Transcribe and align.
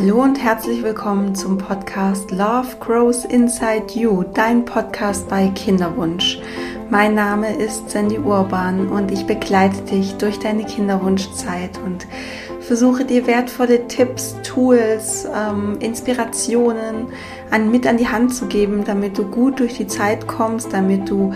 Hallo 0.00 0.22
und 0.22 0.40
herzlich 0.40 0.84
willkommen 0.84 1.34
zum 1.34 1.58
Podcast 1.58 2.30
Love 2.30 2.76
Grows 2.78 3.24
Inside 3.24 3.86
You, 3.94 4.22
dein 4.22 4.64
Podcast 4.64 5.28
bei 5.28 5.48
Kinderwunsch. 5.48 6.38
Mein 6.88 7.16
Name 7.16 7.56
ist 7.56 7.90
Sandy 7.90 8.16
Urban 8.16 8.86
und 8.90 9.10
ich 9.10 9.26
begleite 9.26 9.82
dich 9.82 10.14
durch 10.14 10.38
deine 10.38 10.64
Kinderwunschzeit 10.64 11.80
und 11.84 12.06
versuche 12.60 13.04
dir 13.04 13.26
wertvolle 13.26 13.88
Tipps, 13.88 14.36
Tools, 14.44 15.26
ähm, 15.34 15.78
Inspirationen 15.80 17.08
an, 17.50 17.68
mit 17.72 17.84
an 17.84 17.96
die 17.96 18.06
Hand 18.06 18.32
zu 18.32 18.46
geben, 18.46 18.84
damit 18.84 19.18
du 19.18 19.24
gut 19.24 19.58
durch 19.58 19.74
die 19.78 19.88
Zeit 19.88 20.28
kommst, 20.28 20.72
damit 20.72 21.10
du 21.10 21.34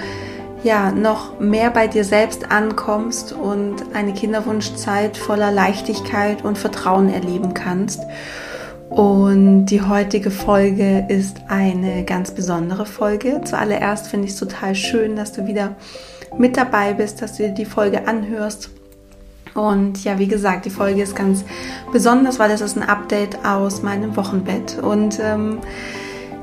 ja 0.62 0.92
noch 0.92 1.40
mehr 1.40 1.70
bei 1.70 1.88
dir 1.88 2.04
selbst 2.04 2.52
ankommst 2.52 3.32
und 3.32 3.74
eine 3.92 4.12
Kinderwunschzeit 4.14 5.16
voller 5.16 5.50
Leichtigkeit 5.50 6.44
und 6.44 6.58
Vertrauen 6.58 7.12
erleben 7.12 7.54
kannst. 7.54 8.02
Und 8.94 9.66
die 9.66 9.80
heutige 9.80 10.30
Folge 10.30 11.06
ist 11.08 11.38
eine 11.48 12.04
ganz 12.04 12.30
besondere 12.30 12.84
Folge. 12.84 13.40
Zuallererst 13.42 14.08
finde 14.08 14.26
ich 14.26 14.34
es 14.34 14.38
total 14.38 14.74
schön, 14.74 15.16
dass 15.16 15.32
du 15.32 15.46
wieder 15.46 15.76
mit 16.36 16.58
dabei 16.58 16.92
bist, 16.92 17.22
dass 17.22 17.38
du 17.38 17.44
dir 17.44 17.54
die 17.54 17.64
Folge 17.64 18.06
anhörst. 18.06 18.68
Und 19.54 20.04
ja, 20.04 20.18
wie 20.18 20.28
gesagt, 20.28 20.66
die 20.66 20.70
Folge 20.70 21.02
ist 21.02 21.16
ganz 21.16 21.42
besonders, 21.90 22.38
weil 22.38 22.50
das 22.50 22.60
ist 22.60 22.76
ein 22.76 22.86
Update 22.86 23.44
aus 23.46 23.82
meinem 23.82 24.14
Wochenbett. 24.14 24.78
Und 24.78 25.18
ähm, 25.20 25.58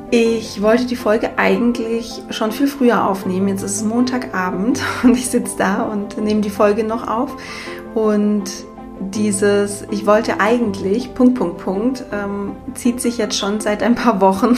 ich 0.09 0.59
wollte 0.63 0.85
die 0.85 0.95
Folge 0.95 1.37
eigentlich 1.37 2.23
schon 2.31 2.51
viel 2.51 2.67
früher 2.67 3.07
aufnehmen. 3.07 3.49
Jetzt 3.49 3.61
ist 3.61 3.75
es 3.75 3.83
Montagabend 3.83 4.81
und 5.03 5.11
ich 5.11 5.29
sitze 5.29 5.55
da 5.59 5.83
und 5.83 6.17
nehme 6.17 6.41
die 6.41 6.49
Folge 6.49 6.83
noch 6.83 7.07
auf. 7.07 7.35
Und 7.93 8.45
dieses, 8.99 9.85
ich 9.91 10.05
wollte 10.05 10.39
eigentlich, 10.39 11.13
Punkt, 11.13 11.35
Punkt, 11.35 11.57
Punkt, 11.59 12.03
ähm, 12.11 12.51
zieht 12.73 13.01
sich 13.01 13.17
jetzt 13.17 13.37
schon 13.37 13.59
seit 13.59 13.83
ein 13.83 13.95
paar 13.95 14.21
Wochen, 14.21 14.57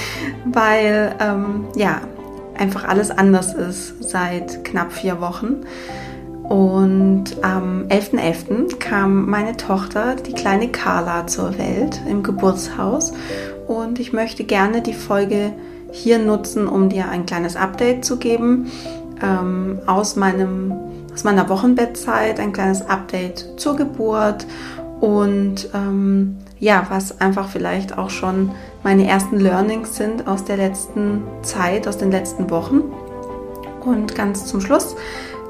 weil 0.44 1.14
ähm, 1.20 1.66
ja, 1.74 2.00
einfach 2.56 2.86
alles 2.86 3.10
anders 3.10 3.54
ist 3.54 4.02
seit 4.02 4.64
knapp 4.64 4.92
vier 4.92 5.20
Wochen. 5.20 5.64
Und 6.42 7.36
am 7.42 7.84
11.11. 7.88 8.16
.11. 8.16 8.78
kam 8.78 9.28
meine 9.28 9.56
Tochter, 9.56 10.16
die 10.16 10.32
kleine 10.32 10.68
Carla, 10.68 11.26
zur 11.26 11.58
Welt 11.58 12.00
im 12.08 12.22
Geburtshaus. 12.22 13.12
Und 13.66 13.98
ich 13.98 14.14
möchte 14.14 14.44
gerne 14.44 14.80
die 14.80 14.94
Folge 14.94 15.52
hier 15.92 16.18
nutzen, 16.18 16.66
um 16.66 16.88
dir 16.88 17.10
ein 17.10 17.26
kleines 17.26 17.56
Update 17.56 18.04
zu 18.04 18.16
geben 18.16 18.70
ähm, 19.22 19.80
aus, 19.86 20.16
meinem, 20.16 20.72
aus 21.18 21.24
meiner 21.24 21.48
Wochenbettzeit, 21.48 22.38
ein 22.38 22.52
kleines 22.52 22.88
Update 22.88 23.54
zur 23.56 23.74
Geburt 23.74 24.46
und 25.00 25.68
ähm, 25.74 26.36
ja, 26.60 26.86
was 26.90 27.20
einfach 27.20 27.48
vielleicht 27.48 27.98
auch 27.98 28.08
schon 28.08 28.52
meine 28.84 29.04
ersten 29.08 29.40
Learnings 29.40 29.96
sind 29.96 30.28
aus 30.28 30.44
der 30.44 30.58
letzten 30.58 31.24
Zeit, 31.42 31.88
aus 31.88 31.98
den 31.98 32.12
letzten 32.12 32.50
Wochen. 32.50 32.82
Und 33.80 34.14
ganz 34.14 34.46
zum 34.46 34.60
Schluss 34.60 34.94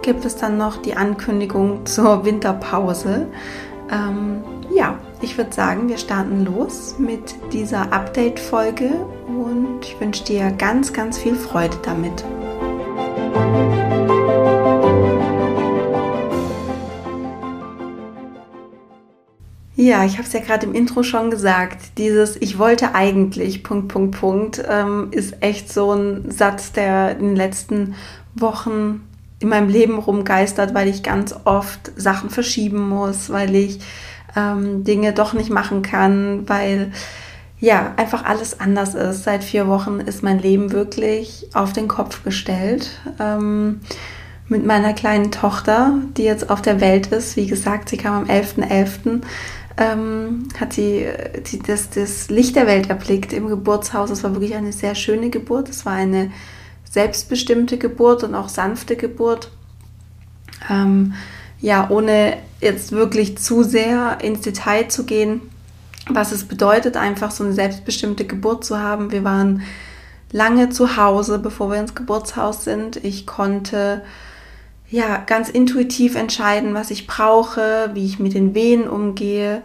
gibt 0.01 0.25
es 0.25 0.37
dann 0.37 0.57
noch 0.57 0.81
die 0.81 0.97
Ankündigung 0.97 1.85
zur 1.85 2.25
Winterpause. 2.25 3.27
Ähm, 3.93 4.43
ja, 4.75 4.95
ich 5.21 5.37
würde 5.37 5.53
sagen, 5.53 5.91
wir 5.91 5.99
starten 5.99 6.47
los 6.47 6.95
mit 6.99 7.35
dieser 7.53 7.93
Update-Folge 7.93 8.91
und 9.27 9.81
ich 9.83 10.01
wünsche 10.01 10.25
dir 10.25 10.51
ganz, 10.51 10.95
ganz 10.95 11.19
viel 11.19 11.35
Freude 11.35 11.77
damit. 11.83 12.25
Ja, 19.89 20.05
ich 20.05 20.19
habe 20.19 20.25
es 20.25 20.35
ja 20.35 20.41
gerade 20.41 20.67
im 20.67 20.75
Intro 20.75 21.03
schon 21.03 21.31
gesagt. 21.31 21.97
Dieses 21.97 22.37
Ich 22.37 22.59
wollte 22.59 22.95
eigentlich, 22.95 23.63
Punkt, 23.63 23.89
Punkt, 23.89 24.21
Punkt, 24.21 24.63
ähm, 24.69 25.09
ist 25.13 25.43
echt 25.43 25.73
so 25.73 25.95
ein 25.95 26.31
Satz, 26.31 26.73
der 26.73 27.13
in 27.13 27.29
den 27.29 27.37
letzten 27.37 27.95
Wochen 28.35 29.01
in 29.39 29.49
meinem 29.49 29.71
Leben 29.71 29.99
rumgeistert, 29.99 30.75
weil 30.75 30.89
ich 30.89 31.03
ganz 31.03 31.35
oft 31.45 31.91
Sachen 31.97 32.29
verschieben 32.29 32.87
muss, 32.87 33.31
weil 33.31 33.55
ich 33.55 33.81
ähm, 34.37 34.85
Dinge 34.85 35.15
doch 35.15 35.33
nicht 35.33 35.49
machen 35.49 35.81
kann, 35.81 36.47
weil 36.47 36.93
ja 37.59 37.95
einfach 37.97 38.27
alles 38.27 38.61
anders 38.61 38.95
ist. 38.95 39.25
Seit 39.25 39.43
vier 39.43 39.69
Wochen 39.69 40.01
ist 40.01 40.23
mein 40.23 40.39
Leben 40.39 40.71
wirklich 40.71 41.47
auf 41.55 41.73
den 41.73 41.89
Kopf 41.89 42.25
gestellt. 42.25 42.91
Ähm, 43.19 43.81
mit 44.49 44.65
meiner 44.65 44.93
kleinen 44.93 45.31
Tochter, 45.31 45.95
die 46.17 46.25
jetzt 46.25 46.51
auf 46.51 46.63
der 46.63 46.81
Welt 46.81 47.07
ist. 47.09 47.37
Wie 47.37 47.47
gesagt, 47.47 47.89
sie 47.89 47.97
kam 47.97 48.15
am 48.15 48.25
11.11. 48.25 48.69
.11., 48.69 49.21
ähm, 49.79 50.49
hat 50.59 50.73
sie 50.73 51.07
die, 51.51 51.61
das, 51.61 51.91
das 51.91 52.29
Licht 52.29 52.57
der 52.57 52.67
Welt 52.67 52.91
erblickt 52.91 53.33
im 53.33 53.49
Geburtshaus. 53.49 54.11
Es 54.11 54.25
war 54.25 54.33
wirklich 54.33 54.55
eine 54.55 54.73
sehr 54.73 54.95
schöne 54.95 55.31
Geburt. 55.31 55.69
Es 55.69 55.87
war 55.87 55.93
eine 55.93 56.33
selbstbestimmte 56.85 57.79
Geburt 57.79 58.25
und 58.25 58.35
auch 58.35 58.49
sanfte 58.49 58.97
Geburt. 58.97 59.51
Ähm, 60.69 61.15
ja, 61.61 61.89
ohne 61.91 62.37
jetzt 62.61 62.93
wirklich 62.93 63.39
zu 63.39 63.63
sehr 63.63 64.19
ins 64.21 64.41
Detail 64.41 64.89
zu 64.89 65.05
gehen, 65.05 65.43
was 66.09 66.33
es 66.33 66.45
bedeutet, 66.45 66.97
einfach 66.97 67.31
so 67.31 67.45
eine 67.45 67.53
selbstbestimmte 67.53 68.25
Geburt 68.25 68.65
zu 68.65 68.79
haben. 68.79 69.13
Wir 69.13 69.23
waren 69.23 69.63
lange 70.33 70.71
zu 70.71 70.97
Hause, 70.97 71.39
bevor 71.39 71.71
wir 71.71 71.79
ins 71.79 71.95
Geburtshaus 71.95 72.65
sind. 72.65 72.97
Ich 73.05 73.27
konnte 73.27 74.03
ja 74.91 75.19
ganz 75.19 75.49
intuitiv 75.49 76.15
entscheiden, 76.15 76.75
was 76.75 76.91
ich 76.91 77.07
brauche, 77.07 77.91
wie 77.95 78.05
ich 78.05 78.19
mit 78.19 78.35
den 78.35 78.55
Wehen 78.55 78.89
umgehe, 78.89 79.63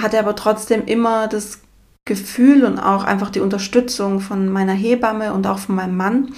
hatte 0.00 0.18
aber 0.18 0.36
trotzdem 0.36 0.84
immer 0.86 1.28
das 1.28 1.60
Gefühl 2.04 2.64
und 2.64 2.78
auch 2.78 3.04
einfach 3.04 3.30
die 3.30 3.40
Unterstützung 3.40 4.20
von 4.20 4.48
meiner 4.48 4.72
Hebamme 4.72 5.32
und 5.32 5.46
auch 5.46 5.58
von 5.58 5.74
meinem 5.74 5.96
Mann. 5.96 6.34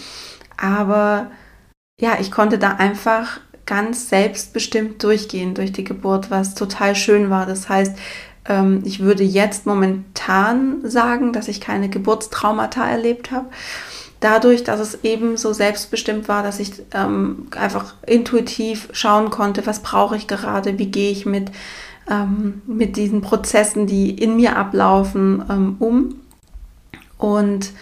Aber 0.56 1.30
ja, 2.00 2.16
ich 2.20 2.30
konnte 2.30 2.58
da 2.58 2.72
einfach 2.72 3.40
ganz 3.64 4.08
selbstbestimmt 4.08 5.02
durchgehen 5.02 5.54
durch 5.54 5.72
die 5.72 5.84
Geburt, 5.84 6.30
was 6.30 6.54
total 6.54 6.96
schön 6.96 7.30
war. 7.30 7.46
Das 7.46 7.68
heißt, 7.68 7.96
ähm, 8.48 8.82
ich 8.84 9.00
würde 9.00 9.22
jetzt 9.22 9.66
momentan 9.66 10.88
sagen, 10.88 11.32
dass 11.32 11.48
ich 11.48 11.60
keine 11.60 11.88
Geburtstraumata 11.88 12.88
erlebt 12.88 13.30
habe. 13.30 13.48
Dadurch, 14.22 14.62
dass 14.62 14.78
es 14.78 15.02
eben 15.02 15.36
so 15.36 15.52
selbstbestimmt 15.52 16.28
war, 16.28 16.44
dass 16.44 16.60
ich 16.60 16.74
ähm, 16.94 17.48
einfach 17.56 17.94
intuitiv 18.06 18.88
schauen 18.92 19.30
konnte, 19.30 19.66
was 19.66 19.80
brauche 19.80 20.16
ich 20.16 20.28
gerade, 20.28 20.78
wie 20.78 20.86
gehe 20.86 21.10
ich 21.10 21.26
mit, 21.26 21.50
ähm, 22.08 22.62
mit 22.66 22.96
diesen 22.96 23.20
Prozessen, 23.20 23.88
die 23.88 24.10
in 24.10 24.36
mir 24.36 24.56
ablaufen, 24.56 25.44
ähm, 25.50 25.76
um. 25.80 26.14
Und 27.18 27.72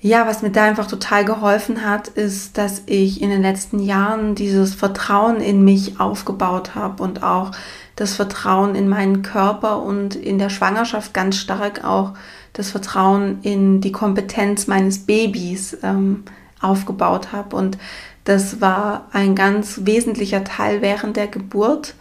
ja, 0.00 0.26
was 0.26 0.42
mir 0.42 0.50
da 0.50 0.64
einfach 0.64 0.88
total 0.88 1.24
geholfen 1.24 1.86
hat, 1.88 2.08
ist, 2.08 2.58
dass 2.58 2.82
ich 2.86 3.22
in 3.22 3.30
den 3.30 3.42
letzten 3.42 3.78
Jahren 3.78 4.34
dieses 4.34 4.74
Vertrauen 4.74 5.40
in 5.40 5.64
mich 5.64 6.00
aufgebaut 6.00 6.74
habe 6.74 7.00
und 7.00 7.22
auch 7.22 7.52
das 7.96 8.14
Vertrauen 8.14 8.74
in 8.74 8.88
meinen 8.88 9.22
Körper 9.22 9.82
und 9.82 10.14
in 10.14 10.38
der 10.38 10.50
Schwangerschaft 10.50 11.12
ganz 11.12 11.36
stark 11.36 11.84
auch 11.84 12.14
das 12.52 12.70
Vertrauen 12.70 13.40
in 13.42 13.80
die 13.80 13.92
Kompetenz 13.92 14.66
meines 14.66 15.00
Babys 15.06 15.76
ähm, 15.82 16.24
aufgebaut 16.60 17.32
habe. 17.32 17.56
Und 17.56 17.78
das 18.24 18.60
war 18.60 19.08
ein 19.12 19.34
ganz 19.34 19.80
wesentlicher 19.84 20.44
Teil 20.44 20.80
während 20.80 21.16
der 21.16 21.28
Geburt, 21.28 21.94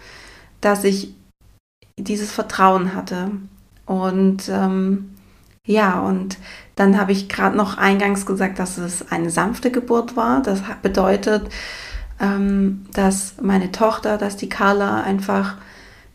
dass 0.61 0.83
ich 0.83 1.13
dieses 1.97 2.31
Vertrauen 2.31 2.93
hatte. 2.95 3.31
Und 3.85 4.49
ähm, 4.49 5.15
ja, 5.65 5.99
und 5.99 6.37
dann 6.75 6.99
habe 6.99 7.11
ich 7.11 7.29
gerade 7.29 7.55
noch 7.55 7.77
eingangs 7.77 8.25
gesagt, 8.25 8.59
dass 8.59 8.77
es 8.77 9.11
eine 9.11 9.29
sanfte 9.29 9.71
Geburt 9.71 10.15
war. 10.15 10.41
Das 10.41 10.61
bedeutet, 10.81 11.49
ähm, 12.19 12.85
dass 12.93 13.35
meine 13.41 13.71
Tochter, 13.71 14.17
dass 14.17 14.37
die 14.37 14.49
Carla 14.49 15.01
einfach 15.01 15.57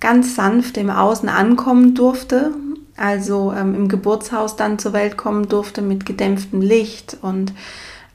ganz 0.00 0.34
sanft 0.34 0.76
im 0.76 0.90
Außen 0.90 1.28
ankommen 1.28 1.94
durfte. 1.94 2.52
Also 2.96 3.52
ähm, 3.56 3.75
im 3.75 3.88
Geburtshaus 3.88 4.56
dann 4.56 4.78
zur 4.78 4.93
Welt 4.93 5.16
kommen 5.16 5.48
durfte 5.48 5.82
mit 5.82 6.06
gedämpftem 6.06 6.62
Licht 6.62 7.19
und 7.20 7.52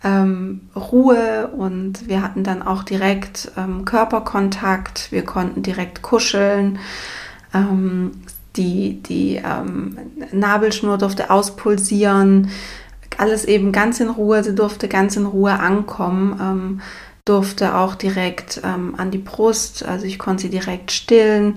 ähm, 0.03 0.61
Ruhe 0.75 1.51
und 1.55 2.07
wir 2.07 2.23
hatten 2.23 2.43
dann 2.43 2.63
auch 2.63 2.81
direkt 2.81 3.51
ähm, 3.55 3.85
Körperkontakt, 3.85 5.11
wir 5.11 5.23
konnten 5.23 5.61
direkt 5.61 6.01
kuscheln. 6.01 6.79
Ähm, 7.53 8.11
die, 8.55 9.01
die 9.03 9.35
ähm, 9.35 9.97
Nabelschnur 10.31 10.97
durfte 10.97 11.29
auspulsieren, 11.29 12.49
alles 13.17 13.45
eben 13.45 13.71
ganz 13.71 13.99
in 13.99 14.09
Ruhe, 14.09 14.43
sie 14.43 14.55
durfte 14.55 14.87
ganz 14.87 15.15
in 15.15 15.25
Ruhe 15.25 15.59
ankommen, 15.59 16.39
ähm, 16.41 16.81
durfte 17.25 17.75
auch 17.75 17.95
direkt 17.95 18.61
ähm, 18.63 18.95
an 18.97 19.11
die 19.11 19.17
Brust, 19.17 19.85
also 19.85 20.05
ich 20.05 20.19
konnte 20.19 20.43
sie 20.43 20.49
direkt 20.49 20.91
stillen. 20.91 21.55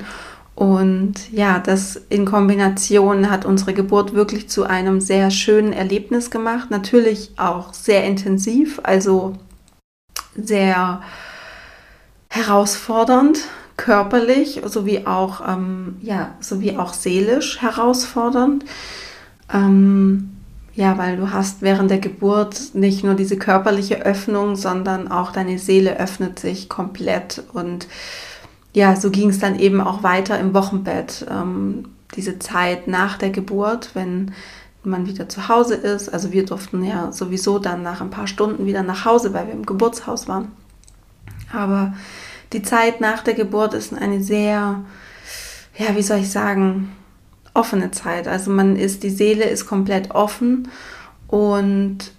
Und 0.54 1.32
ja, 1.32 1.58
das 1.58 1.96
in 2.10 2.24
Kombination 2.24 3.28
hat 3.30 3.44
unsere 3.44 3.74
Geburt 3.74 4.14
wirklich 4.14 4.48
zu 4.48 4.64
einem 4.64 5.00
sehr 5.00 5.30
schönen 5.30 5.72
Erlebnis 5.72 6.30
gemacht. 6.30 6.70
Natürlich 6.70 7.32
auch 7.36 7.74
sehr 7.74 8.04
intensiv, 8.04 8.80
also 8.84 9.34
sehr 10.36 11.02
herausfordernd, 12.28 13.38
körperlich 13.76 14.60
sowie 14.64 15.06
auch, 15.06 15.40
ähm, 15.46 15.96
ja, 16.02 16.34
sowie 16.40 16.76
auch 16.76 16.92
seelisch 16.92 17.60
herausfordernd. 17.60 18.64
Ähm, 19.52 20.33
ja, 20.74 20.98
weil 20.98 21.16
du 21.16 21.30
hast 21.30 21.62
während 21.62 21.90
der 21.90 21.98
Geburt 21.98 22.74
nicht 22.74 23.04
nur 23.04 23.14
diese 23.14 23.36
körperliche 23.36 24.04
Öffnung, 24.04 24.56
sondern 24.56 25.08
auch 25.08 25.30
deine 25.30 25.58
Seele 25.58 25.98
öffnet 25.98 26.38
sich 26.40 26.68
komplett. 26.68 27.44
Und 27.52 27.86
ja, 28.72 28.96
so 28.96 29.10
ging 29.10 29.30
es 29.30 29.38
dann 29.38 29.58
eben 29.58 29.80
auch 29.80 30.02
weiter 30.02 30.38
im 30.38 30.52
Wochenbett. 30.52 31.26
Ähm, 31.30 31.84
diese 32.16 32.38
Zeit 32.40 32.88
nach 32.88 33.18
der 33.18 33.30
Geburt, 33.30 33.90
wenn 33.94 34.32
man 34.82 35.06
wieder 35.06 35.28
zu 35.28 35.48
Hause 35.48 35.74
ist. 35.74 36.12
Also 36.12 36.32
wir 36.32 36.44
durften 36.44 36.84
ja 36.84 37.12
sowieso 37.12 37.58
dann 37.58 37.82
nach 37.82 38.00
ein 38.00 38.10
paar 38.10 38.26
Stunden 38.26 38.66
wieder 38.66 38.82
nach 38.82 39.04
Hause, 39.04 39.32
weil 39.32 39.46
wir 39.46 39.54
im 39.54 39.66
Geburtshaus 39.66 40.28
waren. 40.28 40.52
Aber 41.52 41.94
die 42.52 42.62
Zeit 42.62 43.00
nach 43.00 43.22
der 43.22 43.34
Geburt 43.34 43.74
ist 43.74 43.94
eine 43.94 44.22
sehr, 44.22 44.84
ja, 45.76 45.96
wie 45.96 46.02
soll 46.02 46.18
ich 46.18 46.30
sagen, 46.30 46.92
offene 47.54 47.92
Zeit. 47.92 48.28
Also 48.28 48.50
man 48.50 48.76
ist, 48.76 49.02
die 49.02 49.10
Seele 49.10 49.44
ist 49.44 49.66
komplett 49.66 50.10
offen 50.10 50.68
und 51.28 52.12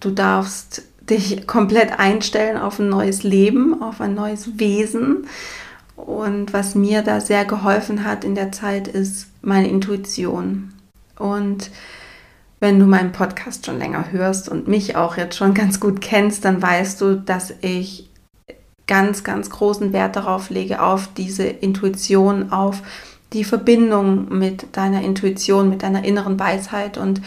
du 0.00 0.10
darfst 0.10 0.82
dich 1.02 1.46
komplett 1.46 1.98
einstellen 1.98 2.56
auf 2.56 2.78
ein 2.78 2.88
neues 2.88 3.22
Leben, 3.22 3.82
auf 3.82 4.00
ein 4.00 4.14
neues 4.14 4.58
Wesen. 4.58 5.26
Und 5.96 6.54
was 6.54 6.74
mir 6.74 7.02
da 7.02 7.20
sehr 7.20 7.44
geholfen 7.44 8.04
hat 8.04 8.24
in 8.24 8.34
der 8.34 8.52
Zeit, 8.52 8.88
ist 8.88 9.28
meine 9.42 9.68
Intuition. 9.68 10.72
Und 11.18 11.70
wenn 12.58 12.78
du 12.78 12.86
meinen 12.86 13.12
Podcast 13.12 13.66
schon 13.66 13.78
länger 13.78 14.10
hörst 14.10 14.48
und 14.48 14.66
mich 14.66 14.96
auch 14.96 15.16
jetzt 15.16 15.36
schon 15.36 15.54
ganz 15.54 15.78
gut 15.78 16.00
kennst, 16.00 16.44
dann 16.44 16.62
weißt 16.62 17.00
du, 17.00 17.16
dass 17.16 17.52
ich 17.60 18.10
ganz, 18.86 19.24
ganz 19.24 19.50
großen 19.50 19.92
Wert 19.92 20.16
darauf 20.16 20.50
lege, 20.50 20.82
auf 20.82 21.08
diese 21.14 21.44
Intuition, 21.44 22.50
auf 22.50 22.82
die 23.32 23.44
Verbindung 23.44 24.38
mit 24.38 24.76
deiner 24.76 25.02
Intuition, 25.02 25.68
mit 25.68 25.82
deiner 25.82 26.04
inneren 26.04 26.38
Weisheit. 26.38 26.98
Und 26.98 27.20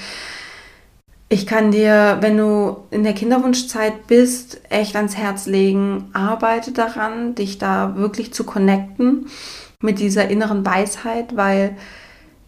ich 1.29 1.47
kann 1.47 1.71
dir, 1.71 2.17
wenn 2.21 2.37
du 2.37 2.77
in 2.91 3.03
der 3.03 3.13
Kinderwunschzeit 3.13 4.07
bist, 4.07 4.61
echt 4.69 4.95
ans 4.95 5.17
Herz 5.17 5.45
legen, 5.45 6.09
arbeite 6.13 6.71
daran, 6.71 7.35
dich 7.35 7.57
da 7.57 7.95
wirklich 7.95 8.33
zu 8.33 8.43
connecten 8.43 9.27
mit 9.79 9.99
dieser 9.99 10.29
inneren 10.29 10.65
Weisheit, 10.65 11.35
weil 11.35 11.75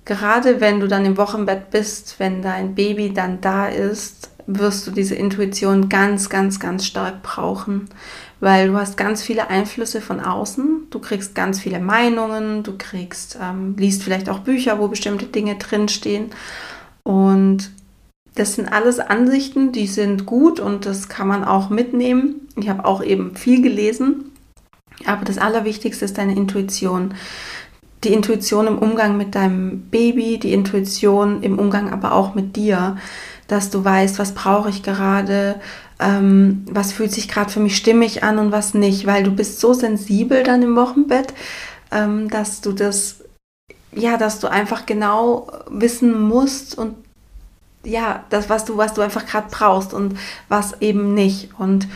gerade 0.05 0.61
wenn 0.61 0.79
du 0.79 0.87
dann 0.87 1.05
im 1.05 1.17
Wochenbett 1.17 1.71
bist, 1.71 2.15
wenn 2.19 2.41
dein 2.41 2.75
Baby 2.75 3.13
dann 3.13 3.41
da 3.41 3.67
ist, 3.67 4.29
wirst 4.47 4.85
du 4.85 4.91
diese 4.91 5.15
Intuition 5.15 5.89
ganz, 5.89 6.29
ganz, 6.29 6.59
ganz 6.59 6.85
stark 6.85 7.23
brauchen, 7.23 7.89
weil 8.39 8.67
du 8.67 8.75
hast 8.75 8.97
ganz 8.97 9.23
viele 9.23 9.49
Einflüsse 9.49 10.01
von 10.01 10.19
außen, 10.19 10.87
du 10.89 10.99
kriegst 10.99 11.35
ganz 11.35 11.59
viele 11.59 11.79
Meinungen, 11.79 12.63
du 12.63 12.77
kriegst, 12.77 13.37
ähm, 13.41 13.75
liest 13.77 14.03
vielleicht 14.03 14.29
auch 14.29 14.39
Bücher, 14.39 14.79
wo 14.79 14.87
bestimmte 14.87 15.25
Dinge 15.25 15.55
drinstehen. 15.55 16.31
Und 17.03 17.71
das 18.35 18.55
sind 18.55 18.71
alles 18.71 18.99
Ansichten, 18.99 19.71
die 19.71 19.87
sind 19.87 20.25
gut 20.25 20.59
und 20.59 20.85
das 20.85 21.07
kann 21.07 21.27
man 21.27 21.43
auch 21.45 21.69
mitnehmen. 21.69 22.47
Ich 22.57 22.67
habe 22.69 22.85
auch 22.85 23.01
eben 23.01 23.35
viel 23.35 23.61
gelesen, 23.61 24.31
aber 25.05 25.23
das 25.23 25.37
Allerwichtigste 25.37 26.05
ist 26.05 26.17
deine 26.17 26.35
Intuition. 26.35 27.13
Die 28.03 28.13
Intuition 28.13 28.67
im 28.67 28.77
Umgang 28.77 29.17
mit 29.17 29.35
deinem 29.35 29.83
Baby, 29.89 30.37
die 30.37 30.53
Intuition 30.53 31.41
im 31.41 31.57
Umgang 31.57 31.91
aber 31.91 32.11
auch 32.11 32.35
mit 32.35 32.55
dir, 32.55 32.97
dass 33.47 33.69
du 33.69 33.83
weißt, 33.83 34.19
was 34.19 34.33
brauche 34.33 34.69
ich 34.69 34.83
gerade, 34.83 35.55
ähm, 35.99 36.65
was 36.69 36.91
fühlt 36.91 37.11
sich 37.11 37.27
gerade 37.27 37.51
für 37.51 37.59
mich 37.59 37.77
stimmig 37.77 38.23
an 38.23 38.37
und 38.39 38.51
was 38.51 38.73
nicht, 38.73 39.05
weil 39.05 39.23
du 39.23 39.31
bist 39.31 39.59
so 39.59 39.73
sensibel 39.73 40.43
dann 40.43 40.61
im 40.61 40.75
Wochenbett, 40.75 41.33
ähm, 41.91 42.29
dass 42.29 42.61
du 42.61 42.71
das, 42.71 43.17
ja, 43.93 44.17
dass 44.17 44.39
du 44.39 44.47
einfach 44.47 44.85
genau 44.85 45.47
wissen 45.69 46.21
musst 46.21 46.77
und 46.77 46.95
ja, 47.83 48.23
das, 48.29 48.49
was 48.49 48.65
du, 48.65 48.77
was 48.77 48.93
du 48.95 49.01
einfach 49.01 49.25
gerade 49.25 49.47
brauchst 49.51 49.93
und 49.93 50.17
was 50.49 50.81
eben 50.81 51.13
nicht. 51.13 51.49
Und 51.59 51.87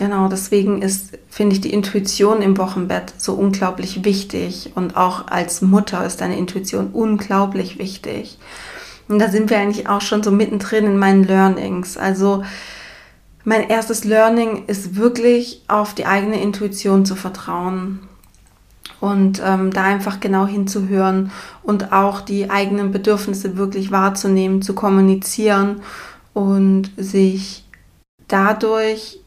Genau, 0.00 0.28
deswegen 0.28 0.80
ist, 0.80 1.18
finde 1.28 1.54
ich, 1.54 1.60
die 1.60 1.74
Intuition 1.74 2.40
im 2.40 2.56
Wochenbett 2.56 3.12
so 3.18 3.34
unglaublich 3.34 4.02
wichtig. 4.02 4.70
Und 4.74 4.96
auch 4.96 5.26
als 5.26 5.60
Mutter 5.60 6.06
ist 6.06 6.22
deine 6.22 6.38
Intuition 6.38 6.88
unglaublich 6.94 7.78
wichtig. 7.78 8.38
Und 9.08 9.18
da 9.18 9.28
sind 9.28 9.50
wir 9.50 9.58
eigentlich 9.58 9.90
auch 9.90 10.00
schon 10.00 10.22
so 10.22 10.30
mittendrin 10.30 10.86
in 10.86 10.96
meinen 10.96 11.24
Learnings. 11.24 11.98
Also 11.98 12.44
mein 13.44 13.68
erstes 13.68 14.04
Learning 14.04 14.66
ist 14.66 14.96
wirklich 14.96 15.62
auf 15.68 15.94
die 15.94 16.06
eigene 16.06 16.40
Intuition 16.40 17.04
zu 17.04 17.14
vertrauen 17.14 18.00
und 19.00 19.40
ähm, 19.44 19.72
da 19.72 19.84
einfach 19.84 20.20
genau 20.20 20.46
hinzuhören 20.46 21.32
und 21.62 21.92
auch 21.92 22.20
die 22.20 22.50
eigenen 22.50 22.92
Bedürfnisse 22.92 23.56
wirklich 23.56 23.90
wahrzunehmen, 23.90 24.60
zu 24.60 24.74
kommunizieren 24.74 25.80
und 26.34 26.90
sich 26.96 27.64
dadurch 28.28 29.20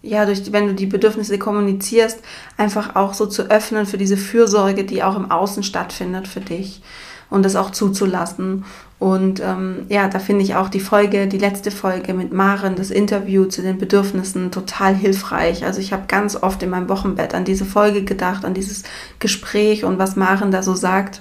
ja, 0.00 0.24
durch, 0.24 0.52
wenn 0.52 0.68
du 0.68 0.74
die 0.74 0.86
Bedürfnisse 0.86 1.38
kommunizierst, 1.38 2.20
einfach 2.56 2.94
auch 2.94 3.14
so 3.14 3.26
zu 3.26 3.50
öffnen 3.50 3.84
für 3.84 3.98
diese 3.98 4.16
Fürsorge, 4.16 4.84
die 4.84 5.02
auch 5.02 5.16
im 5.16 5.30
Außen 5.30 5.64
stattfindet 5.64 6.28
für 6.28 6.40
dich 6.40 6.80
und 7.30 7.44
das 7.44 7.56
auch 7.56 7.70
zuzulassen. 7.70 8.64
Und 8.98 9.40
ähm, 9.40 9.86
ja, 9.88 10.08
da 10.08 10.18
finde 10.18 10.42
ich 10.42 10.56
auch 10.56 10.68
die 10.68 10.80
Folge, 10.80 11.28
die 11.28 11.38
letzte 11.38 11.70
Folge 11.70 12.14
mit 12.14 12.32
Maren, 12.32 12.74
das 12.74 12.90
Interview 12.90 13.44
zu 13.44 13.62
den 13.62 13.78
Bedürfnissen 13.78 14.50
total 14.50 14.94
hilfreich. 14.94 15.64
Also 15.64 15.80
ich 15.80 15.92
habe 15.92 16.04
ganz 16.08 16.34
oft 16.36 16.62
in 16.62 16.70
meinem 16.70 16.88
Wochenbett 16.88 17.34
an 17.34 17.44
diese 17.44 17.64
Folge 17.64 18.02
gedacht, 18.02 18.44
an 18.44 18.54
dieses 18.54 18.82
Gespräch 19.20 19.84
und 19.84 19.98
was 19.98 20.16
Maren 20.16 20.50
da 20.50 20.62
so 20.62 20.74
sagt. 20.74 21.20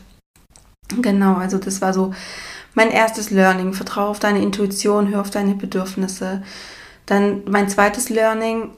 Genau, 1.02 1.36
also 1.36 1.58
das 1.58 1.82
war 1.82 1.94
so 1.94 2.14
mein 2.74 2.90
erstes 2.90 3.30
Learning. 3.30 3.74
Vertraue 3.74 4.10
auf 4.10 4.20
deine 4.20 4.42
Intuition, 4.42 5.10
hör 5.10 5.22
auf 5.22 5.30
deine 5.30 5.54
Bedürfnisse. 5.54 6.42
Dann 7.06 7.44
mein 7.48 7.70
zweites 7.70 8.10
Learning 8.10 8.72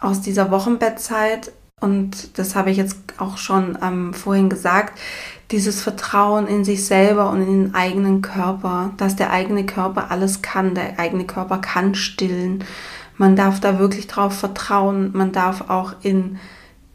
aus 0.00 0.20
dieser 0.20 0.50
Wochenbettzeit, 0.50 1.52
und 1.84 2.38
das 2.38 2.56
habe 2.56 2.70
ich 2.70 2.78
jetzt 2.78 2.96
auch 3.18 3.36
schon 3.36 3.76
ähm, 3.82 4.14
vorhin 4.14 4.48
gesagt, 4.48 4.98
dieses 5.50 5.82
Vertrauen 5.82 6.46
in 6.46 6.64
sich 6.64 6.86
selber 6.86 7.28
und 7.28 7.42
in 7.42 7.64
den 7.64 7.74
eigenen 7.74 8.22
Körper, 8.22 8.92
dass 8.96 9.16
der 9.16 9.30
eigene 9.30 9.66
Körper 9.66 10.10
alles 10.10 10.40
kann, 10.40 10.74
der 10.74 10.98
eigene 10.98 11.26
Körper 11.26 11.58
kann 11.58 11.94
stillen. 11.94 12.64
Man 13.18 13.36
darf 13.36 13.60
da 13.60 13.78
wirklich 13.78 14.06
drauf 14.06 14.32
vertrauen, 14.32 15.10
man 15.12 15.32
darf 15.32 15.68
auch 15.68 15.94
in 16.02 16.38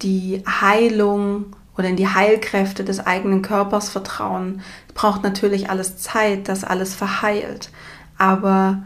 die 0.02 0.44
Heilung 0.48 1.56
oder 1.78 1.88
in 1.88 1.96
die 1.96 2.08
Heilkräfte 2.08 2.84
des 2.84 3.06
eigenen 3.06 3.44
Körpers 3.44 3.90
vertrauen. 3.90 4.62
Es 4.88 4.96
braucht 4.96 5.22
natürlich 5.22 5.70
alles 5.70 5.98
Zeit, 5.98 6.50
dass 6.50 6.64
alles 6.64 6.96
verheilt, 6.96 7.70
aber 8.18 8.82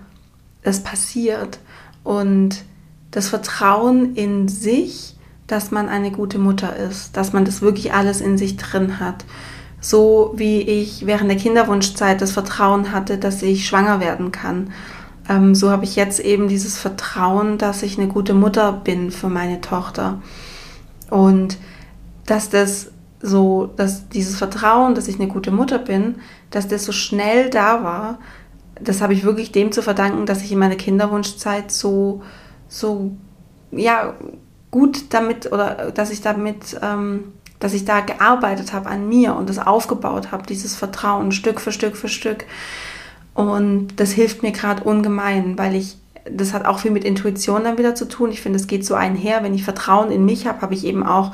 es 0.63 0.83
passiert 0.83 1.59
und 2.03 2.65
das 3.11 3.29
Vertrauen 3.29 4.15
in 4.15 4.47
sich, 4.49 5.15
dass 5.53 5.69
man 5.69 5.87
eine 5.87 6.09
gute 6.09 6.39
Mutter 6.39 6.75
ist, 6.75 7.15
dass 7.15 7.31
man 7.31 7.45
das 7.45 7.61
wirklich 7.61 7.93
alles 7.93 8.21
in 8.21 8.39
sich 8.39 8.57
drin 8.57 8.99
hat. 8.99 9.23
So 9.79 10.33
wie 10.35 10.61
ich 10.61 11.05
während 11.05 11.29
der 11.29 11.37
Kinderwunschzeit 11.37 12.19
das 12.21 12.31
Vertrauen 12.31 12.91
hatte, 12.91 13.19
dass 13.19 13.43
ich 13.43 13.67
schwanger 13.67 13.99
werden 13.99 14.31
kann. 14.31 14.71
Ähm, 15.29 15.53
so 15.53 15.69
habe 15.69 15.83
ich 15.83 15.95
jetzt 15.95 16.19
eben 16.19 16.47
dieses 16.47 16.79
Vertrauen, 16.79 17.59
dass 17.59 17.83
ich 17.83 17.99
eine 17.99 18.07
gute 18.07 18.33
Mutter 18.33 18.73
bin 18.73 19.11
für 19.11 19.29
meine 19.29 19.61
Tochter. 19.61 20.23
Und 21.11 21.59
dass 22.25 22.49
das 22.49 22.91
so, 23.21 23.69
dass 23.75 24.09
dieses 24.09 24.35
Vertrauen, 24.35 24.95
dass 24.95 25.07
ich 25.07 25.19
eine 25.19 25.27
gute 25.27 25.51
Mutter 25.51 25.77
bin, 25.77 26.15
dass 26.49 26.67
das 26.67 26.83
so 26.83 26.91
schnell 26.91 27.51
da 27.51 27.83
war, 27.83 28.17
das 28.81 29.01
habe 29.01 29.13
ich 29.13 29.23
wirklich 29.23 29.51
dem 29.51 29.71
zu 29.71 29.83
verdanken, 29.83 30.25
dass 30.25 30.41
ich 30.41 30.51
in 30.51 30.57
meiner 30.57 30.77
Kinderwunschzeit 30.77 31.71
so, 31.71 32.23
so, 32.67 33.11
ja, 33.71 34.15
gut 34.73 35.13
damit 35.13 35.51
oder 35.51 35.91
dass 35.91 36.09
ich 36.09 36.21
damit, 36.21 36.77
ähm, 36.81 37.31
dass 37.59 37.73
ich 37.73 37.85
da 37.85 38.01
gearbeitet 38.01 38.73
habe 38.73 38.89
an 38.89 39.07
mir 39.07 39.35
und 39.35 39.47
das 39.47 39.59
aufgebaut 39.59 40.31
habe, 40.31 40.47
dieses 40.47 40.75
Vertrauen 40.75 41.31
Stück 41.31 41.61
für 41.61 41.71
Stück 41.71 41.95
für 41.95 42.09
Stück. 42.09 42.45
Und 43.35 43.99
das 43.99 44.11
hilft 44.11 44.41
mir 44.41 44.51
gerade 44.51 44.83
ungemein, 44.83 45.57
weil 45.59 45.75
ich, 45.75 45.97
das 46.29 46.53
hat 46.53 46.65
auch 46.65 46.79
viel 46.79 46.91
mit 46.91 47.03
Intuition 47.03 47.63
dann 47.63 47.77
wieder 47.77 47.93
zu 47.93 48.05
tun. 48.05 48.31
Ich 48.31 48.41
finde, 48.41 48.57
es 48.57 48.67
geht 48.67 48.83
so 48.83 48.95
einher. 48.95 49.43
Wenn 49.43 49.53
ich 49.53 49.63
Vertrauen 49.63 50.11
in 50.11 50.25
mich 50.25 50.47
habe, 50.47 50.61
habe 50.61 50.73
ich 50.73 50.85
eben 50.85 51.05
auch 51.05 51.33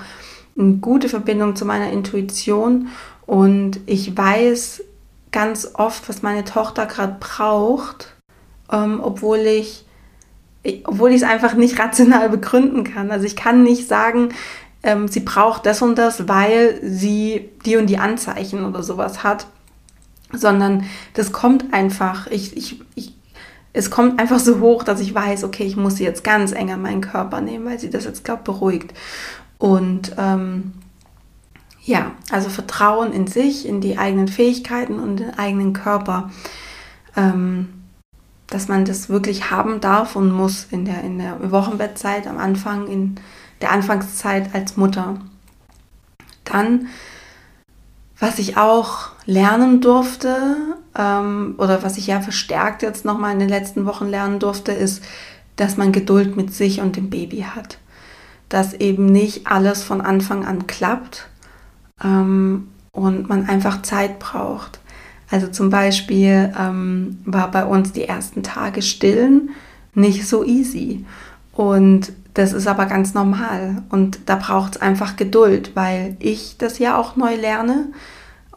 eine 0.57 0.73
gute 0.73 1.07
Verbindung 1.07 1.55
zu 1.55 1.63
meiner 1.63 1.91
Intuition 1.91 2.89
und 3.25 3.79
ich 3.85 4.17
weiß, 4.17 4.83
ganz 5.31 5.71
oft, 5.75 6.09
was 6.09 6.21
meine 6.21 6.43
Tochter 6.43 6.85
gerade 6.85 7.15
braucht, 7.19 8.15
ähm, 8.71 8.99
obwohl 9.01 9.37
ich 9.39 9.85
obwohl 10.85 11.11
ich 11.11 11.17
es 11.17 11.23
einfach 11.23 11.53
nicht 11.53 11.79
rational 11.79 12.29
begründen 12.29 12.83
kann. 12.83 13.11
Also 13.11 13.25
ich 13.25 13.35
kann 13.35 13.63
nicht 13.63 13.87
sagen, 13.87 14.29
ähm, 14.83 15.07
sie 15.07 15.21
braucht 15.21 15.65
das 15.65 15.81
und 15.81 15.97
das, 15.97 16.27
weil 16.27 16.79
sie 16.83 17.49
die 17.65 17.77
und 17.77 17.87
die 17.87 17.97
Anzeichen 17.97 18.65
oder 18.65 18.83
sowas 18.83 19.23
hat, 19.23 19.47
sondern 20.31 20.85
das 21.13 21.31
kommt 21.31 21.73
einfach. 21.73 22.27
Ich, 22.27 22.55
ich, 22.55 22.81
ich, 22.95 23.13
es 23.73 23.89
kommt 23.89 24.19
einfach 24.19 24.39
so 24.39 24.59
hoch, 24.59 24.83
dass 24.83 24.99
ich 24.99 25.13
weiß, 25.13 25.43
okay, 25.43 25.63
ich 25.63 25.75
muss 25.75 25.95
sie 25.95 26.03
jetzt 26.03 26.23
ganz 26.23 26.51
eng 26.51 26.71
an 26.71 26.81
meinen 26.81 27.01
Körper 27.01 27.41
nehmen, 27.41 27.65
weil 27.65 27.79
sie 27.79 27.89
das 27.89 28.05
jetzt, 28.05 28.23
glaube 28.23 28.43
beruhigt. 28.43 28.93
Und 29.57 30.13
ähm, 30.17 30.73
ja, 31.83 32.11
also 32.31 32.49
Vertrauen 32.49 33.11
in 33.11 33.27
sich, 33.27 33.67
in 33.67 33.81
die 33.81 33.97
eigenen 33.97 34.27
Fähigkeiten 34.27 34.99
und 34.99 35.17
den 35.17 35.37
eigenen 35.37 35.73
Körper. 35.73 36.29
Ähm, 37.15 37.78
dass 38.49 38.67
man 38.67 38.85
das 38.85 39.09
wirklich 39.09 39.51
haben 39.51 39.79
darf 39.79 40.15
und 40.15 40.31
muss 40.31 40.67
in 40.71 40.85
der, 40.85 41.03
in 41.03 41.19
der 41.19 41.51
Wochenbettzeit 41.51 42.27
am 42.27 42.37
Anfang, 42.37 42.87
in 42.87 43.15
der 43.61 43.71
Anfangszeit 43.71 44.55
als 44.55 44.75
Mutter. 44.77 45.17
Dann, 46.45 46.87
was 48.19 48.39
ich 48.39 48.57
auch 48.57 49.09
lernen 49.25 49.81
durfte, 49.81 50.55
ähm, 50.97 51.55
oder 51.57 51.83
was 51.83 51.97
ich 51.97 52.07
ja 52.07 52.21
verstärkt 52.21 52.81
jetzt 52.81 53.05
nochmal 53.05 53.33
in 53.33 53.39
den 53.39 53.49
letzten 53.49 53.85
Wochen 53.85 54.07
lernen 54.07 54.39
durfte, 54.39 54.71
ist, 54.71 55.03
dass 55.55 55.77
man 55.77 55.91
Geduld 55.91 56.35
mit 56.35 56.53
sich 56.53 56.81
und 56.81 56.95
dem 56.95 57.09
Baby 57.09 57.45
hat. 57.53 57.77
Dass 58.47 58.73
eben 58.73 59.05
nicht 59.05 59.45
alles 59.45 59.83
von 59.83 60.01
Anfang 60.01 60.45
an 60.45 60.65
klappt 60.65 61.27
ähm, 62.03 62.69
und 62.91 63.29
man 63.29 63.47
einfach 63.47 63.83
Zeit 63.83 64.17
braucht. 64.17 64.78
Also 65.31 65.47
zum 65.47 65.69
Beispiel 65.69 66.53
ähm, 66.59 67.19
war 67.25 67.51
bei 67.51 67.65
uns 67.65 67.91
die 67.91 68.05
ersten 68.05 68.43
Tage 68.43 68.81
stillen 68.81 69.49
nicht 69.93 70.27
so 70.27 70.43
easy. 70.43 71.05
Und 71.53 72.13
das 72.33 72.53
ist 72.53 72.67
aber 72.67 72.85
ganz 72.85 73.13
normal. 73.13 73.83
Und 73.89 74.19
da 74.25 74.35
braucht 74.35 74.75
es 74.75 74.81
einfach 74.81 75.15
Geduld, 75.15 75.75
weil 75.75 76.15
ich 76.19 76.57
das 76.57 76.79
ja 76.79 76.97
auch 76.97 77.15
neu 77.15 77.35
lerne 77.35 77.87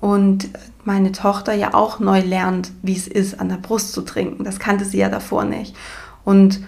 und 0.01 0.49
meine 0.85 1.13
Tochter 1.13 1.53
ja 1.53 1.75
auch 1.75 2.01
neu 2.01 2.21
lernt, 2.21 2.73
wie 2.83 2.97
es 2.97 3.07
ist, 3.07 3.39
an 3.39 3.49
der 3.49 3.57
Brust 3.57 3.93
zu 3.93 4.03
trinken. 4.03 4.45
Das 4.45 4.59
kannte 4.59 4.85
sie 4.85 4.99
ja 4.99 5.09
davor 5.09 5.45
nicht. 5.45 5.77
Und 6.25 6.61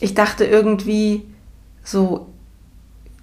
ich 0.00 0.14
dachte 0.14 0.44
irgendwie 0.44 1.24
so, 1.84 2.28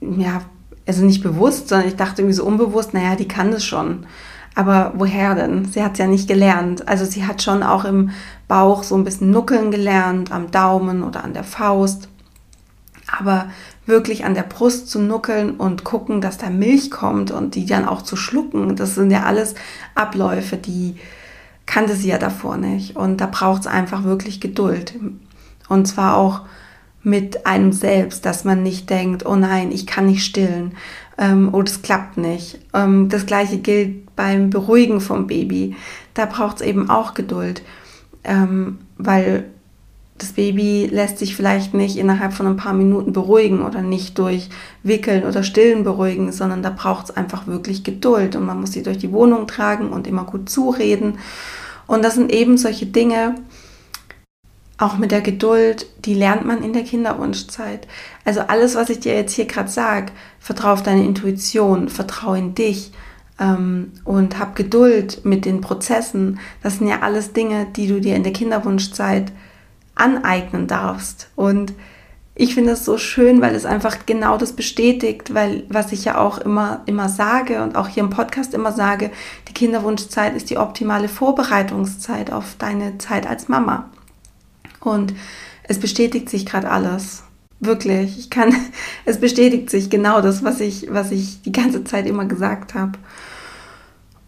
ja, 0.01 0.41
also 0.85 1.05
nicht 1.05 1.23
bewusst, 1.23 1.69
sondern 1.69 1.87
ich 1.87 1.95
dachte 1.95 2.21
irgendwie 2.21 2.35
so 2.35 2.45
unbewusst, 2.45 2.93
naja, 2.93 3.15
die 3.15 3.27
kann 3.27 3.51
das 3.51 3.63
schon. 3.63 4.05
Aber 4.55 4.93
woher 4.95 5.35
denn? 5.35 5.65
Sie 5.65 5.83
hat 5.83 5.93
es 5.93 5.99
ja 5.99 6.07
nicht 6.07 6.27
gelernt. 6.27 6.87
Also 6.87 7.05
sie 7.05 7.25
hat 7.25 7.41
schon 7.41 7.63
auch 7.63 7.85
im 7.85 8.11
Bauch 8.47 8.83
so 8.83 8.95
ein 8.95 9.03
bisschen 9.03 9.31
nuckeln 9.31 9.71
gelernt, 9.71 10.31
am 10.31 10.51
Daumen 10.51 11.03
oder 11.03 11.23
an 11.23 11.33
der 11.33 11.43
Faust. 11.43 12.09
Aber 13.07 13.49
wirklich 13.85 14.25
an 14.25 14.35
der 14.35 14.43
Brust 14.43 14.89
zu 14.89 14.99
nuckeln 14.99 15.51
und 15.51 15.83
gucken, 15.83 16.21
dass 16.21 16.37
da 16.37 16.49
Milch 16.49 16.91
kommt 16.91 17.31
und 17.31 17.55
die 17.55 17.65
dann 17.65 17.87
auch 17.87 18.03
zu 18.03 18.15
schlucken, 18.15 18.75
das 18.75 18.95
sind 18.95 19.11
ja 19.11 19.23
alles 19.23 19.55
Abläufe, 19.95 20.57
die 20.57 20.95
kannte 21.65 21.95
sie 21.95 22.09
ja 22.09 22.17
davor 22.17 22.57
nicht. 22.57 22.95
Und 22.95 23.17
da 23.17 23.27
braucht 23.27 23.61
es 23.61 23.67
einfach 23.67 24.03
wirklich 24.03 24.39
Geduld. 24.39 24.93
Und 25.67 25.87
zwar 25.87 26.17
auch 26.17 26.41
mit 27.01 27.45
einem 27.45 27.71
selbst, 27.71 28.25
dass 28.25 28.43
man 28.43 28.63
nicht 28.63 28.89
denkt, 28.89 29.25
oh 29.25 29.35
nein, 29.35 29.71
ich 29.71 29.87
kann 29.87 30.05
nicht 30.05 30.23
stillen 30.23 30.73
ähm, 31.17 31.53
oder 31.53 31.69
es 31.69 31.81
klappt 31.81 32.17
nicht. 32.17 32.59
Ähm, 32.73 33.09
das 33.09 33.25
gleiche 33.25 33.57
gilt 33.57 34.08
beim 34.19 34.49
Beruhigen 34.49 34.99
vom 34.99 35.27
Baby. 35.27 35.77
Da 36.13 36.25
braucht 36.25 36.57
es 36.57 36.61
eben 36.61 36.89
auch 36.89 37.13
Geduld, 37.13 37.61
ähm, 38.25 38.79
weil 38.97 39.45
das 40.17 40.33
Baby 40.33 40.89
lässt 40.91 41.19
sich 41.19 41.37
vielleicht 41.37 41.73
nicht 41.73 41.95
innerhalb 41.95 42.33
von 42.33 42.45
ein 42.45 42.57
paar 42.57 42.73
Minuten 42.73 43.13
beruhigen 43.13 43.61
oder 43.61 43.81
nicht 43.81 44.19
durch 44.19 44.49
Wickeln 44.83 45.23
oder 45.23 45.41
Stillen 45.43 45.85
beruhigen, 45.85 46.33
sondern 46.33 46.61
da 46.61 46.69
braucht 46.69 47.05
es 47.05 47.15
einfach 47.15 47.47
wirklich 47.47 47.85
Geduld 47.85 48.35
und 48.35 48.45
man 48.45 48.59
muss 48.59 48.73
sie 48.73 48.83
durch 48.83 48.97
die 48.97 49.13
Wohnung 49.13 49.47
tragen 49.47 49.87
und 49.91 50.05
immer 50.05 50.25
gut 50.25 50.49
zureden. 50.49 51.17
Und 51.87 52.03
das 52.03 52.15
sind 52.15 52.29
eben 52.29 52.57
solche 52.57 52.87
Dinge, 52.87 53.35
auch 54.77 54.97
mit 54.97 55.11
der 55.11 55.21
Geduld, 55.21 55.85
die 56.03 56.13
lernt 56.13 56.43
man 56.43 56.61
in 56.61 56.73
der 56.73 56.83
Kinderwunschzeit. 56.83 57.87
Also 58.25 58.41
alles, 58.41 58.75
was 58.75 58.89
ich 58.89 58.99
dir 58.99 59.13
jetzt 59.13 59.33
hier 59.33 59.45
gerade 59.45 59.69
sage, 59.69 60.11
vertraue 60.41 60.73
auf 60.73 60.83
deine 60.83 61.05
Intuition, 61.05 61.87
vertraue 61.87 62.37
in 62.37 62.53
dich 62.53 62.91
ähm, 63.39 63.91
und 64.03 64.39
hab 64.39 64.55
Geduld 64.55 65.25
mit 65.25 65.45
den 65.45 65.61
Prozessen. 65.61 66.39
Das 66.61 66.77
sind 66.77 66.87
ja 66.87 66.99
alles 67.01 67.33
Dinge, 67.33 67.67
die 67.75 67.87
du 67.87 68.01
dir 68.01 68.15
in 68.15 68.23
der 68.23 68.33
Kinderwunschzeit 68.33 69.31
aneignen 69.95 70.67
darfst. 70.67 71.29
Und 71.35 71.73
ich 72.35 72.55
finde 72.55 72.71
es 72.71 72.85
so 72.85 72.97
schön, 72.97 73.41
weil 73.41 73.53
es 73.53 73.65
einfach 73.65 74.05
genau 74.05 74.37
das 74.37 74.53
bestätigt, 74.53 75.33
weil 75.33 75.65
was 75.67 75.91
ich 75.91 76.05
ja 76.05 76.17
auch 76.17 76.37
immer, 76.37 76.83
immer 76.85 77.09
sage 77.09 77.61
und 77.63 77.75
auch 77.75 77.89
hier 77.89 78.01
im 78.01 78.09
Podcast 78.09 78.53
immer 78.53 78.71
sage, 78.71 79.11
die 79.49 79.53
Kinderwunschzeit 79.53 80.35
ist 80.35 80.49
die 80.49 80.57
optimale 80.57 81.09
Vorbereitungszeit 81.09 82.31
auf 82.31 82.55
deine 82.57 82.97
Zeit 82.97 83.27
als 83.27 83.49
Mama. 83.49 83.89
Und 84.79 85.13
es 85.63 85.79
bestätigt 85.79 86.29
sich 86.29 86.45
gerade 86.45 86.71
alles. 86.71 87.23
Wirklich. 87.59 88.17
Ich 88.17 88.29
kann, 88.29 88.55
es 89.05 89.19
bestätigt 89.19 89.69
sich 89.69 89.89
genau 89.89 90.21
das, 90.21 90.41
was 90.41 90.61
ich, 90.61 90.87
was 90.89 91.11
ich 91.11 91.41
die 91.41 91.51
ganze 91.51 91.83
Zeit 91.83 92.07
immer 92.07 92.23
gesagt 92.23 92.73
habe. 92.73 92.93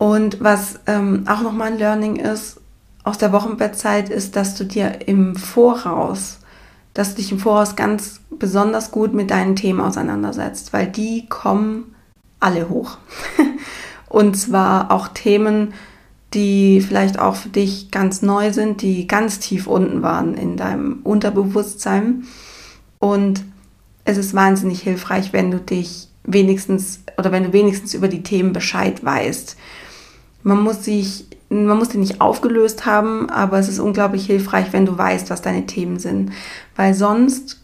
Und 0.01 0.43
was 0.43 0.79
ähm, 0.88 1.25
auch 1.27 1.41
nochmal 1.41 1.74
ein 1.74 1.77
Learning 1.77 2.15
ist 2.15 2.60
aus 3.03 3.20
der 3.20 3.31
Wochenbettzeit, 3.34 4.10
ist, 4.10 4.36
dass 4.36 4.55
du 4.55 4.63
dir 4.63 5.08
im 5.08 5.36
Voraus, 5.36 6.39
dass 6.96 7.12
du 7.12 7.17
dich 7.17 7.31
im 7.31 7.38
Voraus 7.38 7.75
ganz 7.75 8.20
besonders 8.31 8.89
gut 8.89 9.13
mit 9.13 9.29
deinen 9.29 9.55
Themen 9.55 9.79
auseinandersetzt, 9.79 10.74
weil 10.74 10.88
die 10.88 11.27
kommen 11.29 11.93
alle 12.39 12.67
hoch. 12.67 12.98
Und 14.10 14.36
zwar 14.36 14.89
auch 14.89 15.08
Themen, 15.10 15.75
die 16.34 16.81
vielleicht 16.81 17.20
auch 17.20 17.36
für 17.36 17.50
dich 17.50 17.91
ganz 17.91 18.24
neu 18.24 18.51
sind, 18.51 18.81
die 18.81 19.05
ganz 19.05 19.38
tief 19.38 19.67
unten 19.67 20.01
waren 20.01 20.34
in 20.34 20.58
deinem 20.58 21.01
Unterbewusstsein. 21.03 22.24
Und 22.98 23.43
es 24.03 24.17
ist 24.17 24.34
wahnsinnig 24.34 24.81
hilfreich, 24.81 25.31
wenn 25.31 25.51
du 25.51 25.60
dich 25.60 26.08
wenigstens 26.24 27.01
oder 27.20 27.31
wenn 27.31 27.43
du 27.43 27.53
wenigstens 27.53 27.93
über 27.93 28.08
die 28.08 28.24
Themen 28.24 28.51
Bescheid 28.51 29.05
weißt. 29.05 29.58
Man 30.44 30.62
muss 30.62 30.84
sich, 30.86 31.26
man 31.50 31.78
muss 31.78 31.90
die 31.90 31.98
nicht 31.98 32.22
aufgelöst 32.22 32.86
haben, 32.86 33.30
aber 33.30 33.60
es 33.60 33.70
ist 33.70 33.80
unglaublich 33.80 34.26
hilfreich, 34.26 34.68
wenn 34.72 34.86
du 34.86 34.98
weißt, 34.98 35.30
was 35.30 35.42
deine 35.42 35.66
Themen 35.66 36.00
sind. 36.00 36.32
Weil 36.76 36.94
sonst 36.94 37.62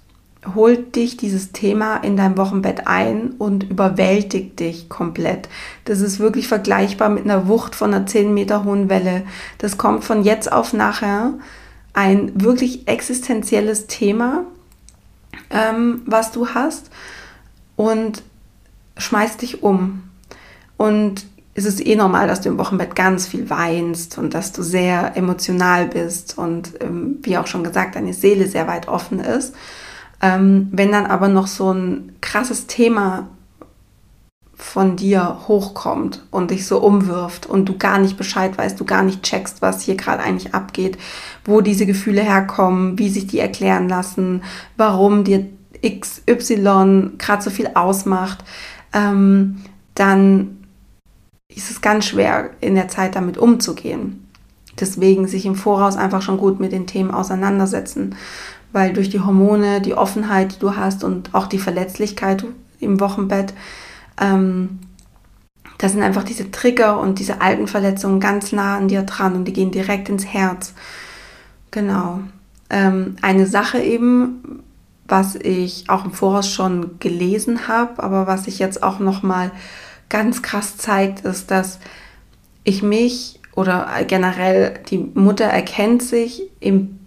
holt 0.56 0.96
dich 0.96 1.18
dieses 1.18 1.52
Thema 1.52 1.98
in 1.98 2.16
deinem 2.16 2.38
Wochenbett 2.38 2.88
ein 2.88 3.32
und 3.32 3.64
überwältigt 3.64 4.60
dich 4.60 4.90
komplett. 4.90 5.50
Das 5.86 6.00
ist 6.02 6.20
wirklich 6.20 6.48
vergleichbar 6.48 7.10
mit 7.10 7.26
einer 7.26 7.48
Wucht 7.48 7.76
von 7.76 7.94
einer 7.94 8.06
10 8.06 8.34
Meter 8.34 8.64
hohen 8.64 8.90
Welle. 8.90 9.24
Das 9.58 9.78
kommt 9.78 10.04
von 10.04 10.24
jetzt 10.24 10.52
auf 10.52 10.74
nachher 10.74 11.34
ein 11.94 12.32
wirklich 12.42 12.88
existenzielles 12.88 13.88
Thema, 13.88 14.46
ähm, 15.50 16.02
was 16.06 16.32
du 16.32 16.50
hast 16.50 16.92
und 17.76 18.22
schmeißt 18.98 19.42
dich 19.42 19.64
um. 19.64 20.04
Und 20.78 21.26
es 21.58 21.66
ist 21.66 21.84
eh 21.84 21.96
normal, 21.96 22.28
dass 22.28 22.42
du 22.42 22.50
im 22.50 22.60
Wochenbett 22.60 22.96
ganz 22.96 23.26
viel 23.26 23.50
weinst 23.50 24.20
und 24.20 24.36
dass 24.36 24.52
du 24.52 24.62
sehr 24.62 25.18
emotional 25.18 25.88
bist 25.88 26.38
und 26.38 26.74
ähm, 26.82 27.18
wie 27.24 27.36
auch 27.36 27.48
schon 27.48 27.64
gesagt, 27.64 27.96
deine 27.96 28.14
Seele 28.14 28.48
sehr 28.48 28.68
weit 28.68 28.88
offen 28.88 29.20
ist. 29.20 29.56
Ähm, 30.22 30.70
wenn 30.72 30.92
dann 30.92 31.08
aber 31.08 31.30
noch 31.30 31.48
so 31.48 31.74
ein 31.74 32.16
krasses 32.22 32.68
Thema 32.68 33.28
von 34.54 34.98
dir 34.98 35.40
hochkommt 35.48 36.26
und 36.30 36.52
dich 36.52 36.68
so 36.68 36.78
umwirft 36.80 37.48
und 37.48 37.66
du 37.66 37.76
gar 37.76 37.98
nicht 37.98 38.18
Bescheid 38.18 38.56
weißt, 38.56 38.80
du 38.80 38.86
gar 38.86 39.02
nicht 39.02 39.24
checkst, 39.24 39.64
was 39.64 39.82
hier 39.82 39.96
gerade 39.96 40.22
eigentlich 40.22 40.54
abgeht, 40.54 41.00
wo 41.44 41.62
diese 41.62 41.88
Gefühle 41.88 42.22
herkommen, 42.22 43.00
wie 43.00 43.10
sich 43.10 43.26
die 43.26 43.40
erklären 43.40 43.90
lassen, 43.90 44.44
warum 44.76 45.24
dir 45.24 45.48
XY 45.84 47.14
gerade 47.18 47.42
so 47.42 47.50
viel 47.50 47.72
ausmacht, 47.74 48.44
ähm, 48.94 49.58
dann 49.96 50.57
ist 51.58 51.72
es 51.72 51.82
ganz 51.82 52.06
schwer 52.06 52.52
in 52.62 52.76
der 52.76 52.88
Zeit 52.88 53.16
damit 53.16 53.38
umzugehen. 53.38 54.28
Deswegen 54.80 55.28
sich 55.28 55.46
im 55.46 55.56
Voraus 55.56 55.98
einfach 55.98 56.22
schon 56.22 56.38
gut 56.38 56.60
mit 56.60 56.72
den 56.72 56.88
Themen 56.88 57.12
auseinandersetzen 57.12 58.16
weil 58.72 58.94
durch 58.94 59.10
die 59.10 59.20
Hormone, 59.20 59.82
die 59.82 59.96
Offenheit, 59.96 60.56
die 60.56 60.60
du 60.60 60.76
hast 60.76 61.04
und 61.04 61.34
auch 61.34 61.48
die 61.48 61.60
Verletzlichkeit 61.60 62.46
im 62.80 63.00
Wochenbett, 63.00 63.54
ähm, 64.20 64.80
da 65.78 65.90
sind 65.90 66.02
einfach 66.02 66.24
diese 66.24 66.50
Trigger 66.50 67.00
und 67.00 67.20
diese 67.20 67.42
alten 67.42 67.68
Verletzungen 67.68 68.20
ganz 68.20 68.52
nah 68.52 68.78
an 68.78 68.88
dir 68.88 69.04
dran 69.04 69.36
und 69.36 69.46
die 69.46 69.54
gehen 69.54 69.72
direkt 69.72 70.10
ins 70.10 70.26
Herz. 70.26 70.74
Genau. 71.72 72.22
Ähm, 72.70 73.16
eine 73.22 73.46
Sache 73.46 73.80
eben, 73.80 74.64
was 75.08 75.36
ich 75.36 75.90
auch 75.90 76.04
im 76.04 76.12
Voraus 76.12 76.50
schon 76.50 77.00
gelesen 77.00 77.68
habe, 77.68 78.02
aber 78.02 78.28
was 78.28 78.46
sich 78.46 78.60
jetzt 78.60 78.82
auch 78.82 79.00
noch 79.00 79.24
mal 79.24 79.52
ganz 80.10 80.42
krass 80.42 80.78
zeigt, 80.78 81.26
ist, 81.26 81.52
dass 81.52 81.80
ich 82.64 82.84
mich 82.84 83.40
oder 83.56 83.90
generell 84.08 84.80
die 84.90 84.98
Mutter 84.98 85.46
erkennt 85.46 86.04
sich 86.04 86.44
im 86.60 87.00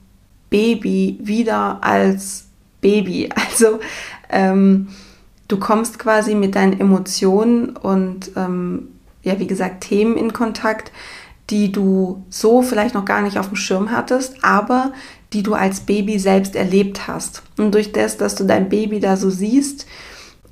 Baby 0.51 1.19
wieder 1.23 1.79
als 1.83 2.47
Baby. 2.81 3.29
Also 3.51 3.81
ähm, 4.31 4.89
du 5.49 5.59
kommst 5.59 5.99
quasi 5.99 6.35
mit 6.35 6.55
deinen 6.55 6.79
Emotionen 6.79 7.77
und 7.77 8.33
ähm, 8.37 8.89
ja, 9.23 9.39
wie 9.39 9.47
gesagt, 9.47 9.83
Themen 9.83 10.17
in 10.17 10.33
Kontakt, 10.33 10.93
die 11.51 11.73
du 11.73 12.25
so 12.31 12.63
vielleicht 12.63 12.95
noch 12.95 13.05
gar 13.05 13.23
nicht 13.23 13.39
auf 13.39 13.49
dem 13.49 13.57
Schirm 13.57 13.91
hattest, 13.91 14.43
aber 14.43 14.93
die 15.33 15.43
du 15.43 15.55
als 15.55 15.81
Baby 15.81 16.19
selbst 16.19 16.57
erlebt 16.57 17.07
hast. 17.07 17.43
Und 17.57 17.75
durch 17.75 17.93
das, 17.93 18.17
dass 18.17 18.35
du 18.35 18.45
dein 18.45 18.69
Baby 18.69 19.01
da 19.01 19.17
so 19.17 19.31
siehst 19.31 19.87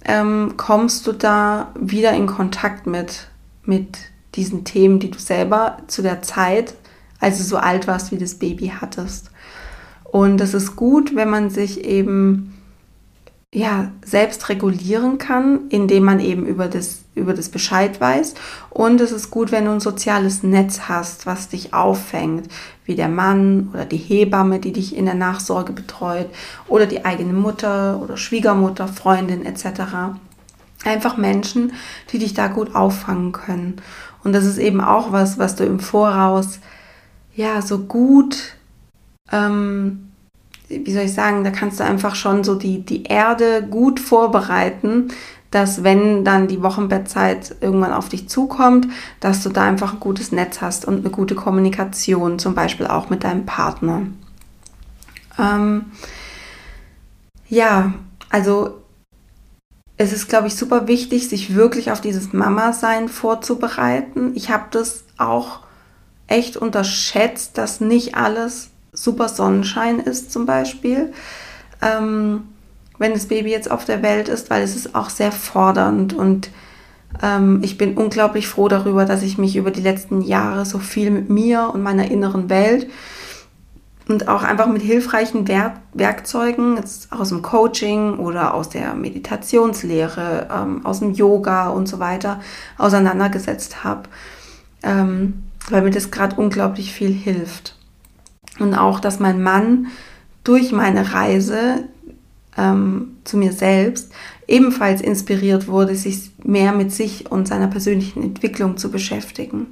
ähm, 0.05 0.55
kommst 0.57 1.07
du 1.07 1.13
da 1.13 1.73
wieder 1.79 2.13
in 2.13 2.27
Kontakt 2.27 2.87
mit, 2.87 3.29
mit 3.65 3.99
diesen 4.35 4.65
Themen, 4.65 5.01
die 5.01 5.11
du 5.11 5.19
selber 5.19 5.79
zu 5.87 6.03
der 6.03 6.23
Zeit, 6.23 6.75
als 7.21 7.39
du 7.39 7.45
so 7.45 7.57
alt 7.57 7.87
warst, 7.87 8.13
wie 8.13 8.19
das 8.19 8.37
Baby 8.37 8.73
hattest. 8.81 9.31
Und 10.05 10.41
es 10.41 10.55
ist 10.55 10.77
gut, 10.77 11.15
wenn 11.15 11.29
man 11.29 11.51
sich 11.51 11.85
eben 11.85 12.55
ja, 13.53 13.91
selbst 14.05 14.49
regulieren 14.49 15.19
kann, 15.19 15.69
indem 15.69 16.05
man 16.05 16.21
eben 16.21 16.47
über 16.47 16.69
das, 16.69 17.01
über 17.19 17.35
das 17.35 17.49
Bescheid 17.49 18.01
weiß. 18.01 18.35
Und 18.71 19.01
es 19.01 19.13
ist 19.13 19.31
gut, 19.31 19.53
wenn 19.53 19.65
du 19.65 19.73
ein 19.73 19.81
soziales 19.81 20.43
Netz 20.43 20.83
hast, 20.89 21.27
was 21.27 21.49
dich 21.49 21.75
auffängt, 21.75 22.49
wie 22.85 22.95
der 22.95 23.09
Mann 23.09 23.71
oder 23.73 23.85
die 23.85 23.97
Hebamme, 23.97 24.61
die 24.61 24.73
dich 24.73 24.97
in 24.97 25.05
der 25.05 25.15
Nachsorge 25.15 25.73
betreut, 25.73 26.29
oder 26.69 26.87
die 26.87 27.05
eigene 27.05 27.33
Mutter 27.33 28.01
oder 28.03 28.17
Schwiegermutter, 28.17 28.89
Freundin 28.89 29.45
etc. 29.45 30.17
Einfach 30.85 31.17
Menschen, 31.17 31.73
die 32.13 32.19
dich 32.19 32.35
da 32.35 32.47
gut 32.49 32.75
auffangen 32.75 33.33
können. 33.33 33.77
Und 34.25 34.33
das 34.33 34.45
ist 34.45 34.59
eben 34.59 34.81
auch 34.81 35.13
was, 35.13 35.39
was 35.39 35.57
du 35.57 35.65
im 35.65 35.81
Voraus 35.81 36.61
ja 37.35 37.63
so 37.63 37.79
gut 37.79 38.55
ähm, 39.31 40.09
wie 40.69 40.93
soll 40.93 41.05
ich 41.05 41.15
sagen, 41.15 41.45
da 41.45 41.51
kannst 41.51 41.81
du 41.81 41.85
einfach 41.85 42.15
schon 42.15 42.45
so 42.45 42.55
die, 42.55 42.81
die 42.81 43.05
Erde 43.05 43.67
gut 43.69 44.01
vorbereiten, 44.01 45.09
dass 45.51 45.83
wenn 45.83 46.25
dann 46.25 46.47
die 46.47 46.63
Wochenbettzeit 46.63 47.57
irgendwann 47.61 47.93
auf 47.93 48.09
dich 48.09 48.29
zukommt, 48.29 48.87
dass 49.21 49.43
du 49.43 49.49
da 49.49 49.63
einfach 49.65 49.95
ein 49.95 50.01
gutes 50.01 50.33
Netz 50.33 50.61
hast 50.61 50.85
und 50.85 50.99
eine 50.99 51.11
gute 51.11 51.35
Kommunikation, 51.35 52.39
zum 52.39 52.55
Beispiel 52.55 52.87
auch 52.87 53.09
mit 53.09 53.25
deinem 53.25 53.47
Partner. 53.47 54.03
Ähm, 55.39 55.87
ja, 57.49 57.95
also 58.29 58.83
es 59.97 60.13
ist, 60.13 60.29
glaube 60.29 60.47
ich, 60.47 60.55
super 60.55 60.87
wichtig, 60.87 61.29
sich 61.29 61.55
wirklich 61.55 61.91
auf 61.91 62.01
dieses 62.01 62.33
Mama-Sein 62.33 63.09
vorzubereiten. 63.09 64.33
Ich 64.35 64.51
habe 64.51 64.65
das 64.71 65.05
auch 65.17 65.61
echt 66.29 66.57
unterschätzt, 66.57 67.59
dass 67.59 67.81
nicht 67.81 68.15
alles 68.15 68.71
super 68.93 69.29
Sonnenschein 69.29 69.99
ist 69.99 70.31
zum 70.31 70.47
Beispiel, 70.47 71.13
ähm, 71.83 72.45
wenn 72.99 73.13
das 73.13 73.27
Baby 73.27 73.51
jetzt 73.51 73.71
auf 73.71 73.85
der 73.85 74.03
Welt 74.03 74.29
ist, 74.29 74.51
weil 74.51 74.63
es 74.63 74.77
ist 74.77 74.95
auch 74.95 75.11
sehr 75.11 75.33
fordernd 75.33 76.13
und 76.13 76.51
ähm, 77.23 77.61
ich 77.63 77.79
bin 77.79 77.97
unglaublich 77.97 78.49
froh 78.49 78.69
darüber, 78.69 79.05
dass 79.05 79.23
ich 79.23 79.39
mich 79.39 79.57
über 79.57 79.71
die 79.71 79.81
letzten 79.81 80.21
Jahre 80.21 80.67
so 80.67 80.79
viel 80.79 81.11
mit 81.11 81.31
mir 81.31 81.71
und 81.73 81.83
meiner 81.83 82.11
inneren 82.11 82.51
Welt 82.51 82.89
und 84.09 84.27
auch 84.29 84.43
einfach 84.43 84.67
mit 84.67 84.83
hilfreichen 84.83 85.47
Werk 85.49 85.77
Werkzeugen 85.93 86.81
aus 87.11 87.29
dem 87.29 87.43
Coaching 87.43 88.19
oder 88.19 88.55
aus 88.55 88.69
der 88.69 88.95
Meditationslehre, 88.95 90.49
ähm, 90.51 90.85
aus 90.85 91.01
dem 91.01 91.13
Yoga 91.13 91.69
und 91.69 91.89
so 91.89 91.99
weiter 91.99 92.41
auseinandergesetzt 92.79 93.85
habe, 93.85 94.05
ähm, 94.83 95.45
weil 95.71 95.83
mir 95.83 95.91
das 95.91 96.11
gerade 96.11 96.37
unglaublich 96.37 96.93
viel 96.93 97.13
hilft. 97.13 97.77
Und 98.59 98.75
auch, 98.75 98.99
dass 98.99 99.21
mein 99.21 99.43
Mann 99.43 99.89
durch 100.43 100.73
meine 100.73 101.13
Reise 101.13 101.85
ähm, 102.59 103.17
zu 103.25 103.37
mir 103.37 103.53
selbst 103.53 104.13
ebenfalls 104.47 105.01
inspiriert 105.01 105.69
wurde, 105.69 105.95
sich 105.95 106.33
mehr 106.43 106.73
mit 106.73 106.93
sich 106.93 107.31
und 107.31 107.47
seiner 107.47 107.69
persönlichen 107.69 108.23
Entwicklung 108.23 108.77
zu 108.77 108.91
beschäftigen. 108.91 109.69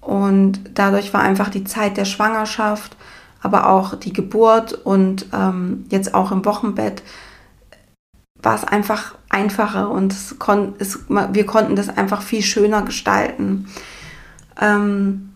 Und 0.00 0.60
dadurch 0.74 1.12
war 1.12 1.20
einfach 1.20 1.50
die 1.50 1.64
Zeit 1.64 1.96
der 1.96 2.06
Schwangerschaft, 2.06 2.96
aber 3.42 3.68
auch 3.68 3.94
die 3.94 4.12
Geburt 4.12 4.72
und 4.72 5.26
ähm, 5.32 5.84
jetzt 5.90 6.14
auch 6.14 6.32
im 6.32 6.44
Wochenbett, 6.44 7.02
war 8.42 8.54
es 8.54 8.64
einfach 8.64 9.14
einfacher 9.28 9.90
und 9.90 10.12
es 10.12 10.38
kon 10.38 10.74
es, 10.78 10.98
wir 11.08 11.46
konnten 11.46 11.76
das 11.76 11.90
einfach 11.90 12.22
viel 12.22 12.42
schöner 12.42 12.82
gestalten. 12.82 13.68
Ähm, 14.58 15.29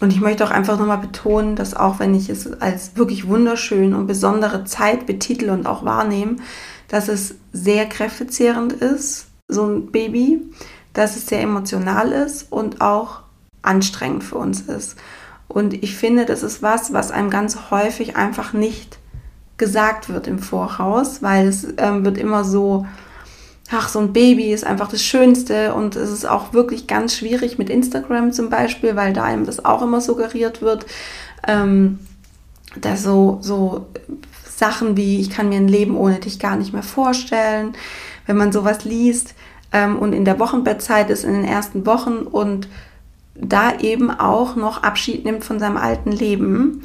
und 0.00 0.12
ich 0.12 0.20
möchte 0.20 0.44
auch 0.44 0.50
einfach 0.50 0.78
nochmal 0.78 0.98
betonen, 0.98 1.56
dass 1.56 1.74
auch 1.74 1.98
wenn 1.98 2.14
ich 2.14 2.28
es 2.28 2.60
als 2.60 2.96
wirklich 2.96 3.26
wunderschön 3.26 3.94
und 3.94 4.06
besondere 4.06 4.64
Zeit 4.64 5.06
betitel 5.06 5.50
und 5.50 5.66
auch 5.66 5.84
wahrnehme, 5.84 6.36
dass 6.88 7.08
es 7.08 7.36
sehr 7.52 7.86
kräftezehrend 7.86 8.74
ist, 8.74 9.26
so 9.48 9.64
ein 9.64 9.90
Baby, 9.90 10.40
dass 10.92 11.16
es 11.16 11.26
sehr 11.26 11.40
emotional 11.40 12.12
ist 12.12 12.52
und 12.52 12.80
auch 12.80 13.22
anstrengend 13.62 14.24
für 14.24 14.36
uns 14.36 14.60
ist. 14.62 14.96
Und 15.48 15.72
ich 15.82 15.96
finde, 15.96 16.26
das 16.26 16.42
ist 16.42 16.62
was, 16.62 16.92
was 16.92 17.10
einem 17.10 17.30
ganz 17.30 17.70
häufig 17.70 18.16
einfach 18.16 18.52
nicht 18.52 18.98
gesagt 19.56 20.08
wird 20.08 20.26
im 20.26 20.38
Voraus, 20.38 21.22
weil 21.22 21.46
es 21.48 21.66
ähm, 21.78 22.04
wird 22.04 22.18
immer 22.18 22.44
so 22.44 22.86
ach, 23.72 23.88
so 23.88 23.98
ein 23.98 24.12
Baby 24.12 24.52
ist 24.52 24.64
einfach 24.64 24.88
das 24.88 25.02
Schönste 25.02 25.74
und 25.74 25.96
es 25.96 26.10
ist 26.10 26.24
auch 26.24 26.52
wirklich 26.52 26.86
ganz 26.86 27.16
schwierig 27.16 27.58
mit 27.58 27.70
Instagram 27.70 28.32
zum 28.32 28.50
Beispiel, 28.50 28.96
weil 28.96 29.12
da 29.12 29.24
einem 29.24 29.46
das 29.46 29.64
auch 29.64 29.82
immer 29.82 30.00
suggeriert 30.00 30.62
wird, 30.62 30.86
ähm, 31.46 31.98
dass 32.80 33.02
so, 33.02 33.38
so 33.40 33.86
Sachen 34.48 34.96
wie, 34.96 35.20
ich 35.20 35.30
kann 35.30 35.48
mir 35.48 35.56
ein 35.56 35.68
Leben 35.68 35.96
ohne 35.96 36.18
dich 36.18 36.38
gar 36.38 36.56
nicht 36.56 36.72
mehr 36.72 36.82
vorstellen, 36.82 37.74
wenn 38.26 38.36
man 38.36 38.52
sowas 38.52 38.84
liest 38.84 39.34
ähm, 39.72 39.98
und 39.98 40.12
in 40.12 40.24
der 40.24 40.38
Wochenbettzeit 40.38 41.10
ist 41.10 41.24
in 41.24 41.32
den 41.32 41.44
ersten 41.44 41.86
Wochen 41.86 42.18
und 42.18 42.68
da 43.34 43.78
eben 43.78 44.10
auch 44.10 44.56
noch 44.56 44.82
Abschied 44.82 45.24
nimmt 45.24 45.44
von 45.44 45.58
seinem 45.58 45.76
alten 45.76 46.10
Leben, 46.10 46.84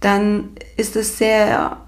dann 0.00 0.50
ist 0.76 0.94
es 0.94 1.18
sehr 1.18 1.78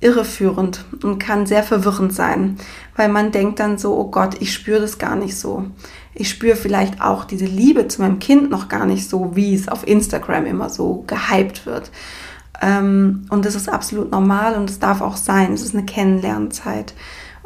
irreführend 0.00 0.84
und 1.02 1.18
kann 1.18 1.46
sehr 1.46 1.62
verwirrend 1.62 2.14
sein, 2.14 2.56
weil 2.96 3.08
man 3.08 3.32
denkt 3.32 3.60
dann 3.60 3.76
so, 3.76 3.96
oh 3.96 4.10
Gott, 4.10 4.40
ich 4.40 4.52
spüre 4.52 4.80
das 4.80 4.98
gar 4.98 5.14
nicht 5.14 5.36
so. 5.36 5.66
Ich 6.14 6.30
spüre 6.30 6.56
vielleicht 6.56 7.02
auch 7.02 7.24
diese 7.24 7.44
Liebe 7.44 7.86
zu 7.86 8.02
meinem 8.02 8.18
Kind 8.18 8.50
noch 8.50 8.68
gar 8.68 8.86
nicht 8.86 9.08
so, 9.08 9.36
wie 9.36 9.54
es 9.54 9.68
auf 9.68 9.86
Instagram 9.86 10.46
immer 10.46 10.70
so 10.70 11.04
gehypt 11.06 11.66
wird. 11.66 11.90
Ähm, 12.62 13.26
und 13.30 13.44
das 13.44 13.54
ist 13.54 13.68
absolut 13.68 14.10
normal 14.10 14.54
und 14.56 14.70
es 14.70 14.78
darf 14.78 15.02
auch 15.02 15.16
sein. 15.16 15.52
Es 15.52 15.62
ist 15.62 15.74
eine 15.74 15.84
Kennenlernzeit. 15.84 16.94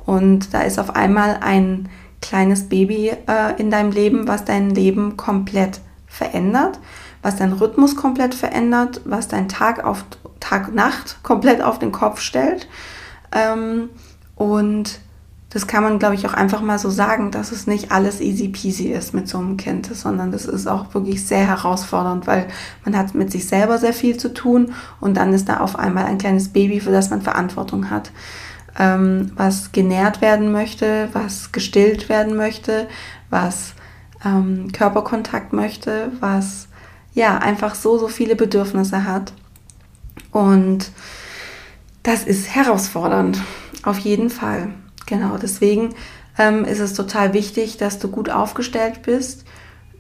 Und 0.07 0.55
da 0.55 0.63
ist 0.63 0.79
auf 0.79 0.95
einmal 0.95 1.39
ein 1.41 1.89
kleines 2.21 2.69
Baby 2.69 3.13
äh, 3.27 3.61
in 3.61 3.71
deinem 3.71 3.91
Leben, 3.91 4.29
was 4.29 4.45
dein 4.45 4.71
Leben 4.71 5.17
komplett 5.17 5.81
verändert, 6.07 6.79
was 7.23 7.37
deinen 7.37 7.55
Rhythmus 7.55 7.97
komplett 7.97 8.35
verändert, 8.35 9.01
was 9.05 9.29
dein 9.29 9.49
Tag 9.49 9.85
auf 9.85 10.05
Tag-Nacht 10.45 11.23
komplett 11.23 11.63
auf 11.63 11.79
den 11.79 11.93
Kopf 11.93 12.21
stellt. 12.21 12.69
Ähm, 13.33 13.91
und 14.37 15.01
das 15.51 15.69
kann 15.69 15.85
man, 15.85 16.01
glaube 16.01 16.17
ich, 16.17 16.27
auch 16.27 16.35
einfach 16.35 16.61
mal 16.61 16.81
so 16.81 16.91
sagen, 16.91 17.31
dass 17.31 17.53
es 17.53 17.69
nicht 17.69 17.93
alles 17.93 18.21
easy 18.21 18.49
peasy 18.49 18.89
ist 18.89 19.15
mit 19.15 19.29
so 19.29 19.39
einem 19.39 19.57
Kind, 19.57 19.87
sondern 19.87 20.33
das 20.33 20.47
ist 20.47 20.67
auch 20.67 20.93
wirklich 20.95 21.25
sehr 21.25 21.47
herausfordernd, 21.47 22.27
weil 22.27 22.49
man 22.85 22.97
hat 22.97 23.15
mit 23.15 23.31
sich 23.31 23.47
selber 23.47 23.79
sehr 23.79 23.93
viel 23.93 24.17
zu 24.17 24.35
tun 24.35 24.75
und 25.01 25.17
dann 25.17 25.33
ist 25.33 25.49
da 25.49 25.59
auf 25.59 25.79
einmal 25.79 26.07
ein 26.07 26.19
kleines 26.19 26.49
Baby, 26.49 26.81
für 26.81 26.91
das 26.91 27.11
man 27.11 27.23
Verantwortung 27.23 27.89
hat, 27.89 28.11
ähm, 28.77 29.31
was 29.37 29.71
genährt 29.71 30.21
werden 30.21 30.51
möchte, 30.51 31.09
was 31.13 31.53
gestillt 31.53 32.09
werden 32.09 32.35
möchte, 32.37 32.89
was 33.31 33.75
ähm, 34.25 34.73
Körperkontakt 34.73 35.53
möchte, 35.53 36.11
was 36.19 36.67
ja 37.13 37.39
einfach 37.39 37.77
so, 37.77 37.97
so 37.97 38.09
viele 38.09 38.35
Bedürfnisse 38.35 39.05
hat. 39.05 39.33
Und 40.35 40.91
das 42.03 42.25
ist 42.25 42.53
herausfordernd, 42.53 43.41
auf 43.85 44.01
jeden 44.01 44.31
Fall. 44.31 44.75
Genau, 45.07 45.39
deswegen 45.39 45.95
ähm, 46.37 46.65
ist 46.65 46.81
es 46.81 46.93
total 46.93 47.35
wichtig, 47.35 47.77
dass 47.77 48.01
du 48.01 48.09
gut 48.09 48.31
aufgestellt 48.31 49.03
bist, 49.03 49.45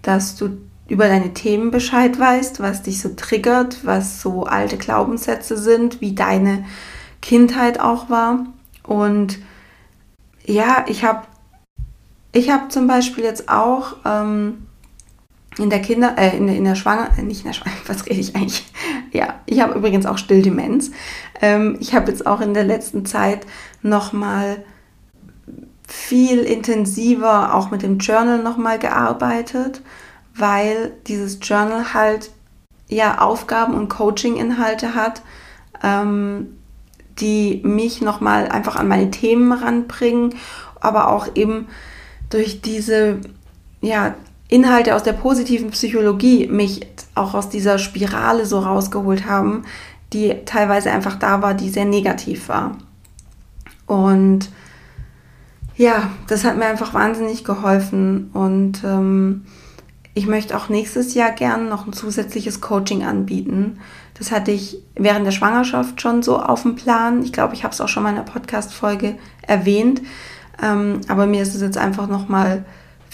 dass 0.02 0.34
du 0.34 0.58
über 0.88 1.06
deine 1.06 1.34
Themen 1.34 1.70
Bescheid 1.70 2.18
weißt, 2.18 2.58
was 2.58 2.82
dich 2.82 3.00
so 3.00 3.10
triggert, 3.10 3.86
was 3.86 4.20
so 4.20 4.42
alte 4.42 4.76
Glaubenssätze 4.76 5.56
sind, 5.56 6.00
wie 6.00 6.16
deine 6.16 6.64
Kindheit 7.22 7.78
auch 7.78 8.10
war. 8.10 8.44
Und 8.82 9.38
ja, 10.44 10.84
ich 10.88 11.04
habe 11.04 11.28
ich 12.32 12.50
hab 12.50 12.72
zum 12.72 12.88
Beispiel 12.88 13.22
jetzt 13.22 13.48
auch 13.48 13.98
ähm, 14.04 14.66
in 15.58 15.70
der 15.70 15.80
Kinder, 15.80 16.16
äh, 16.18 16.36
in, 16.36 16.46
der, 16.46 16.56
in 16.56 16.64
der 16.64 16.74
Schwanger, 16.74 17.10
äh, 17.18 17.22
nicht 17.22 17.40
in 17.40 17.46
der 17.46 17.52
Schwanger, 17.52 17.76
was 17.86 18.06
rede 18.06 18.20
ich 18.20 18.34
eigentlich? 18.34 18.66
Ja, 19.12 19.40
ich 19.46 19.60
habe 19.60 19.74
übrigens 19.74 20.06
auch 20.06 20.18
Stilldemenz. 20.18 20.90
Ähm, 21.40 21.76
ich 21.80 21.94
habe 21.94 22.10
jetzt 22.10 22.26
auch 22.26 22.40
in 22.40 22.54
der 22.54 22.64
letzten 22.64 23.06
Zeit 23.06 23.46
nochmal 23.82 24.64
viel 25.86 26.40
intensiver 26.40 27.54
auch 27.54 27.70
mit 27.70 27.82
dem 27.82 27.98
Journal 27.98 28.42
nochmal 28.42 28.78
gearbeitet, 28.78 29.82
weil 30.34 30.92
dieses 31.06 31.38
Journal 31.42 31.94
halt 31.94 32.30
ja 32.88 33.20
Aufgaben 33.20 33.74
und 33.74 33.88
Coaching-Inhalte 33.88 34.94
hat, 34.94 35.22
ähm, 35.82 36.56
die 37.20 37.60
mich 37.64 38.00
nochmal 38.00 38.48
einfach 38.48 38.76
an 38.76 38.88
meine 38.88 39.10
Themen 39.10 39.52
ranbringen, 39.52 40.34
aber 40.80 41.08
auch 41.08 41.28
eben 41.36 41.68
durch 42.30 42.60
diese 42.60 43.20
ja, 43.80 44.14
Inhalte 44.48 44.94
aus 44.94 45.02
der 45.02 45.14
positiven 45.14 45.70
Psychologie 45.70 46.46
mich 46.48 46.86
auch 47.14 47.34
aus 47.34 47.48
dieser 47.48 47.78
Spirale 47.78 48.46
so 48.46 48.58
rausgeholt 48.58 49.26
haben, 49.26 49.64
die 50.12 50.34
teilweise 50.44 50.90
einfach 50.90 51.18
da 51.18 51.42
war, 51.42 51.54
die 51.54 51.70
sehr 51.70 51.86
negativ 51.86 52.48
war. 52.48 52.76
Und 53.86 54.50
ja, 55.76 56.10
das 56.28 56.44
hat 56.44 56.56
mir 56.56 56.66
einfach 56.66 56.94
wahnsinnig 56.94 57.44
geholfen 57.44 58.30
und 58.32 58.84
ähm, 58.84 59.44
ich 60.14 60.26
möchte 60.26 60.56
auch 60.56 60.68
nächstes 60.68 61.14
Jahr 61.14 61.32
gern 61.32 61.68
noch 61.68 61.86
ein 61.86 61.92
zusätzliches 61.92 62.60
Coaching 62.60 63.04
anbieten. 63.04 63.80
Das 64.16 64.30
hatte 64.30 64.52
ich 64.52 64.78
während 64.94 65.26
der 65.26 65.32
Schwangerschaft 65.32 66.00
schon 66.00 66.22
so 66.22 66.38
auf 66.38 66.62
dem 66.62 66.76
Plan. 66.76 67.24
Ich 67.24 67.32
glaube, 67.32 67.54
ich 67.54 67.64
habe 67.64 67.74
es 67.74 67.80
auch 67.80 67.88
schon 67.88 68.04
mal 68.04 68.10
in 68.10 68.16
einer 68.16 68.24
Podcast-Folge 68.24 69.16
erwähnt. 69.42 70.02
Ähm, 70.62 71.00
aber 71.08 71.26
mir 71.26 71.42
ist 71.42 71.56
es 71.56 71.60
jetzt 71.60 71.78
einfach 71.78 72.06
nochmal 72.06 72.64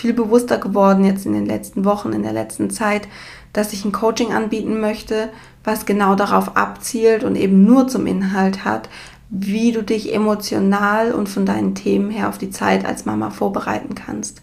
viel 0.01 0.15
bewusster 0.15 0.57
geworden, 0.57 1.05
jetzt 1.05 1.27
in 1.27 1.35
den 1.35 1.45
letzten 1.45 1.85
Wochen, 1.85 2.13
in 2.13 2.23
der 2.23 2.33
letzten 2.33 2.71
Zeit, 2.71 3.07
dass 3.53 3.75
ich 3.75 3.85
ein 3.85 3.93
Coaching 3.93 4.33
anbieten 4.33 4.81
möchte, 4.81 5.29
was 5.63 5.85
genau 5.85 6.15
darauf 6.15 6.57
abzielt 6.57 7.23
und 7.23 7.37
eben 7.37 7.65
nur 7.65 7.87
zum 7.87 8.07
Inhalt 8.07 8.65
hat, 8.65 8.89
wie 9.29 9.73
du 9.73 9.83
dich 9.83 10.15
emotional 10.15 11.13
und 11.13 11.29
von 11.29 11.45
deinen 11.45 11.75
Themen 11.75 12.11
her 12.11 12.31
auf 12.31 12.39
die 12.39 12.51
Zeit 12.51 12.87
als 12.87 13.05
Mama 13.05 13.31
vorbereiten 13.31 13.95
kannst. 13.95 14.41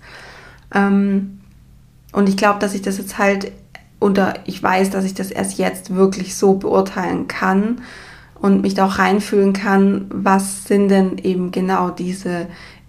Ähm, 0.73 1.39
und 2.13 2.29
ich 2.29 2.37
glaube, 2.37 2.59
dass 2.59 2.75
ich 2.75 2.83
das 2.83 2.99
jetzt 2.99 3.17
halt, 3.17 3.51
oder 3.99 4.35
ich 4.45 4.61
weiß, 4.61 4.91
dass 4.91 5.05
ich 5.05 5.15
das 5.15 5.31
erst 5.31 5.57
jetzt 5.57 5.95
wirklich 5.95 6.35
so 6.35 6.53
beurteilen 6.53 7.27
kann 7.27 7.81
und 8.35 8.61
mich 8.61 8.75
da 8.75 8.85
auch 8.85 8.99
reinfühlen 8.99 9.53
kann, 9.53 10.05
was 10.09 10.65
sind 10.65 10.89
denn 10.89 11.17
eben 11.17 11.51
genau 11.51 11.89
diese 11.89 12.47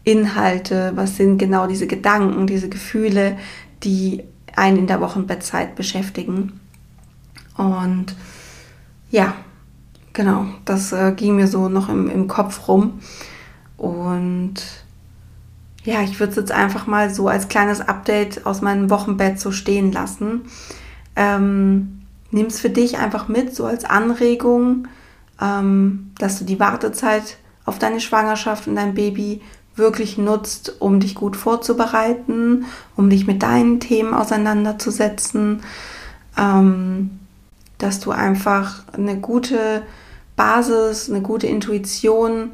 Inhalte, 0.09 0.93
was 0.95 1.17
sind 1.17 1.39
genau 1.39 1.67
diese 1.67 1.87
Gedanken, 1.87 2.47
diese 2.47 2.69
Gefühle, 2.69 3.37
die 3.83 4.25
einen 4.57 4.79
in 4.79 4.87
der 4.87 5.01
Wochenbettzeit 5.01 5.77
beschäftigen. 5.77 6.61
Und 7.57 8.15
ja, 9.11 9.35
genau, 10.13 10.47
das 10.65 10.93
äh, 10.93 11.13
ging 11.13 11.37
mir 11.37 11.47
so 11.47 11.69
noch 11.69 11.89
im, 11.89 12.09
im 12.09 12.29
Kopf 12.29 12.69
rum. 12.69 13.01
Und 13.77 14.55
ja, 15.85 16.03
ich 16.03 16.19
würde 16.19 16.31
es 16.31 16.37
jetzt 16.37 16.53
einfach 16.53 16.87
mal 16.87 17.11
so 17.11 17.29
als 17.29 17.49
kleines 17.49 17.81
Update 17.81 18.47
aus 18.47 18.61
meinem 18.63 18.91
Wochenbett 18.91 19.39
so 19.39 19.53
stehen 19.53 19.93
lassen. 19.93 20.43
Ähm, 21.17 21.99
Nimm 22.31 22.47
es 22.47 22.61
für 22.61 22.71
dich 22.71 22.99
einfach 22.99 23.29
mit, 23.29 23.55
so 23.55 23.65
als 23.65 23.85
Anregung, 23.85 24.87
ähm, 25.41 26.11
dass 26.19 26.39
du 26.39 26.45
die 26.45 26.61
Wartezeit 26.61 27.39
auf 27.65 27.79
deine 27.79 28.01
Schwangerschaft 28.01 28.67
und 28.67 28.77
dein 28.77 28.95
Baby 28.95 29.41
wirklich 29.79 30.19
nutzt, 30.19 30.81
um 30.81 31.01
dich 31.01 31.15
gut 31.15 31.37
vorzubereiten, 31.37 32.67
um 32.97 33.11
dich 33.11 33.27
mit 33.27 33.43
deinen 33.43 33.81
Themen 33.81 34.15
auseinanderzusetzen, 34.15 35.63
ähm, 36.37 37.19
dass 37.79 38.01
du 38.01 38.11
einfach 38.11 38.83
eine 38.93 39.19
gute 39.19 39.83
Basis, 40.37 41.11
eine 41.11 41.23
gute 41.23 41.47
Intuition, 41.47 42.53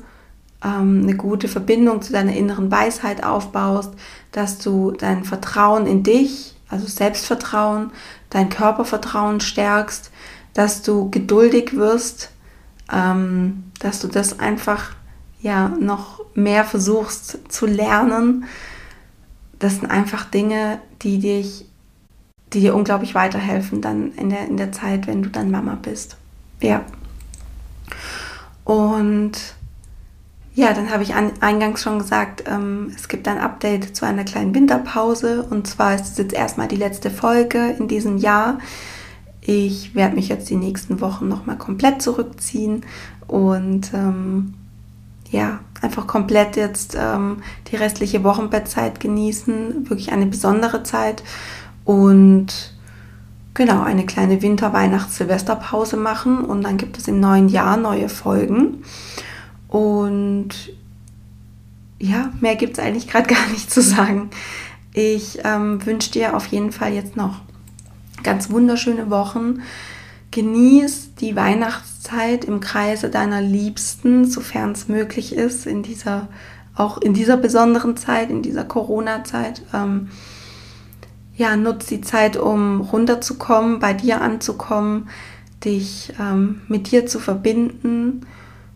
ähm, 0.64 1.00
eine 1.02 1.16
gute 1.16 1.48
Verbindung 1.48 2.02
zu 2.02 2.12
deiner 2.12 2.34
inneren 2.34 2.70
Weisheit 2.70 3.22
aufbaust, 3.22 3.92
dass 4.32 4.58
du 4.58 4.92
dein 4.92 5.24
Vertrauen 5.24 5.86
in 5.86 6.02
dich, 6.02 6.56
also 6.68 6.86
Selbstvertrauen, 6.86 7.90
dein 8.30 8.48
Körpervertrauen 8.48 9.40
stärkst, 9.40 10.10
dass 10.54 10.82
du 10.82 11.10
geduldig 11.10 11.76
wirst, 11.76 12.30
ähm, 12.92 13.64
dass 13.80 14.00
du 14.00 14.08
das 14.08 14.40
einfach 14.40 14.92
ja 15.40 15.68
noch 15.68 16.23
mehr 16.34 16.64
versuchst 16.64 17.52
zu 17.52 17.66
lernen. 17.66 18.44
Das 19.58 19.76
sind 19.76 19.90
einfach 19.90 20.24
Dinge, 20.24 20.80
die 21.02 21.18
dich, 21.18 21.66
die 22.52 22.60
dir 22.60 22.74
unglaublich 22.74 23.14
weiterhelfen 23.14 23.80
dann 23.80 24.12
in 24.12 24.30
der, 24.30 24.46
in 24.46 24.56
der 24.56 24.72
Zeit, 24.72 25.06
wenn 25.06 25.22
du 25.22 25.30
dann 25.30 25.50
Mama 25.50 25.78
bist. 25.80 26.16
Ja. 26.60 26.84
Und 28.64 29.32
ja, 30.54 30.72
dann 30.72 30.90
habe 30.90 31.02
ich 31.02 31.14
an, 31.14 31.32
eingangs 31.40 31.82
schon 31.82 31.98
gesagt, 31.98 32.44
ähm, 32.46 32.92
es 32.94 33.08
gibt 33.08 33.26
ein 33.26 33.38
Update 33.38 33.96
zu 33.96 34.06
einer 34.06 34.24
kleinen 34.24 34.54
Winterpause. 34.54 35.42
Und 35.42 35.66
zwar 35.66 35.94
ist 35.94 36.12
es 36.12 36.18
jetzt 36.18 36.32
erstmal 36.32 36.68
die 36.68 36.76
letzte 36.76 37.10
Folge 37.10 37.74
in 37.78 37.88
diesem 37.88 38.18
Jahr. 38.18 38.58
Ich 39.40 39.94
werde 39.94 40.14
mich 40.14 40.28
jetzt 40.28 40.48
die 40.48 40.56
nächsten 40.56 41.00
Wochen 41.00 41.28
nochmal 41.28 41.58
komplett 41.58 42.00
zurückziehen 42.00 42.82
und 43.26 43.92
ähm, 43.92 44.54
ja, 45.30 45.60
einfach 45.84 46.06
komplett 46.06 46.56
jetzt 46.56 46.96
ähm, 46.98 47.42
die 47.70 47.76
restliche 47.76 48.24
Wochenbettzeit 48.24 48.98
genießen. 48.98 49.88
Wirklich 49.88 50.12
eine 50.12 50.26
besondere 50.26 50.82
Zeit. 50.82 51.22
Und 51.84 52.74
genau, 53.52 53.82
eine 53.82 54.06
kleine 54.06 54.42
Winter-, 54.42 54.72
Weihnachts-, 54.72 55.16
Silvesterpause 55.18 55.96
machen. 55.96 56.38
Und 56.38 56.62
dann 56.62 56.76
gibt 56.76 56.98
es 56.98 57.06
im 57.06 57.20
neuen 57.20 57.48
Jahr 57.48 57.76
neue 57.76 58.08
Folgen. 58.08 58.82
Und 59.68 60.50
ja, 61.98 62.32
mehr 62.40 62.56
gibt 62.56 62.78
es 62.78 62.84
eigentlich 62.84 63.08
gerade 63.08 63.28
gar 63.34 63.46
nicht 63.48 63.70
zu 63.70 63.80
sagen. 63.82 64.30
Ich 64.92 65.40
ähm, 65.44 65.84
wünsche 65.84 66.12
dir 66.12 66.36
auf 66.36 66.46
jeden 66.46 66.72
Fall 66.72 66.92
jetzt 66.92 67.16
noch 67.16 67.40
ganz 68.22 68.50
wunderschöne 68.50 69.10
Wochen. 69.10 69.60
Genieß 70.34 71.14
die 71.14 71.36
Weihnachtszeit 71.36 72.44
im 72.44 72.60
Kreise 72.60 73.08
deiner 73.08 73.40
Liebsten, 73.40 74.24
sofern 74.24 74.72
es 74.72 74.88
möglich 74.88 75.34
ist, 75.34 75.66
in 75.66 75.82
dieser, 75.82 76.28
auch 76.74 76.98
in 76.98 77.14
dieser 77.14 77.36
besonderen 77.36 77.96
Zeit, 77.96 78.30
in 78.30 78.42
dieser 78.42 78.64
Corona-Zeit. 78.64 79.62
Ähm, 79.72 80.08
ja, 81.36 81.56
nutz 81.56 81.86
die 81.86 82.00
Zeit, 82.00 82.36
um 82.36 82.80
runterzukommen, 82.80 83.78
bei 83.78 83.94
dir 83.94 84.20
anzukommen, 84.20 85.08
dich 85.64 86.12
ähm, 86.20 86.62
mit 86.68 86.90
dir 86.90 87.06
zu 87.06 87.18
verbinden 87.18 88.26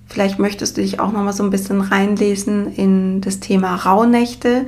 Vielleicht 0.09 0.39
möchtest 0.39 0.77
du 0.77 0.81
dich 0.81 1.01
auch 1.01 1.13
noch 1.13 1.23
mal 1.23 1.33
so 1.33 1.43
ein 1.43 1.51
bisschen 1.51 1.83
reinlesen 1.83 2.73
in 2.75 3.21
das 3.21 3.41
Thema 3.41 3.75
Rauhnächte, 3.77 4.67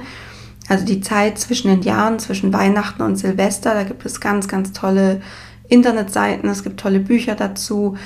also 0.69 0.85
die 0.85 1.01
Zeit 1.01 1.39
zwischen 1.39 1.69
den 1.69 1.83
Jahren, 1.83 2.19
zwischen 2.19 2.53
Weihnachten 2.53 3.03
und 3.03 3.17
Silvester. 3.17 3.73
Da 3.73 3.85
gibt 3.85 4.05
es 4.05 4.21
ganz, 4.21 4.49
ganz 4.49 4.73
tolle 4.73 5.23
Internetseiten, 5.71 6.51
es 6.51 6.63
gibt 6.63 6.81
tolle 6.81 7.01
Bücher 7.01 7.35
dazu. 7.35 7.97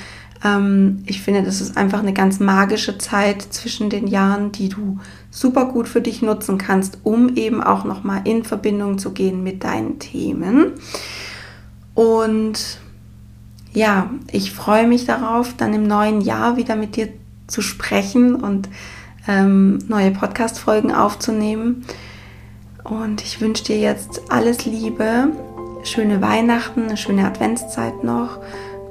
Ähm, 0.43 1.03
ich 1.05 1.21
finde, 1.21 1.43
das 1.43 1.61
ist 1.61 1.77
einfach 1.77 1.99
eine 1.99 2.13
ganz 2.13 2.39
magische 2.39 2.97
Zeit 2.97 3.41
zwischen 3.41 3.89
den 3.89 4.07
Jahren, 4.07 4.51
die 4.51 4.69
du 4.69 4.99
super 5.31 5.65
gut 5.65 5.87
für 5.87 6.01
dich 6.01 6.21
nutzen 6.21 6.57
kannst, 6.57 6.99
um 7.03 7.35
eben 7.35 7.61
auch 7.61 7.83
noch 7.83 8.03
mal 8.03 8.21
in 8.23 8.43
Verbindung 8.43 8.97
zu 8.97 9.11
gehen 9.11 9.43
mit 9.43 9.63
deinen 9.63 9.99
Themen. 9.99 10.73
Und 11.93 12.79
ja, 13.73 14.09
ich 14.31 14.51
freue 14.51 14.87
mich 14.87 15.05
darauf, 15.05 15.55
dann 15.57 15.73
im 15.73 15.83
neuen 15.83 16.21
Jahr 16.21 16.57
wieder 16.57 16.75
mit 16.75 16.95
dir 16.95 17.09
zu 17.47 17.61
sprechen 17.61 18.35
und 18.35 18.69
ähm, 19.27 19.79
neue 19.87 20.11
Podcast-Folgen 20.11 20.93
aufzunehmen. 20.93 21.85
Und 22.83 23.23
ich 23.23 23.41
wünsche 23.41 23.63
dir 23.63 23.79
jetzt 23.79 24.21
alles 24.29 24.65
Liebe, 24.65 25.29
schöne 25.85 26.21
Weihnachten, 26.21 26.83
eine 26.83 26.97
schöne 26.97 27.25
Adventszeit 27.25 28.03
noch, 28.03 28.39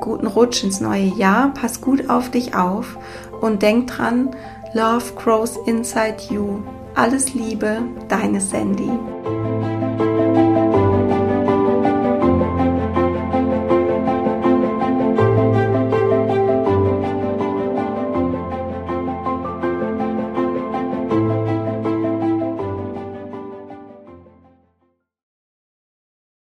guten 0.00 0.26
Rutsch 0.26 0.64
ins 0.64 0.80
neue 0.80 1.04
Jahr, 1.04 1.52
pass 1.54 1.80
gut 1.80 2.09
auf 2.09 2.30
dich 2.30 2.54
auf 2.54 2.96
und 3.40 3.62
denk 3.62 3.88
dran, 3.88 4.30
Love 4.74 5.14
grows 5.14 5.57
inside 5.66 6.16
you. 6.30 6.61
Alles 6.96 7.33
Liebe, 7.33 7.78
deine 8.09 8.40
Sandy. 8.40 8.90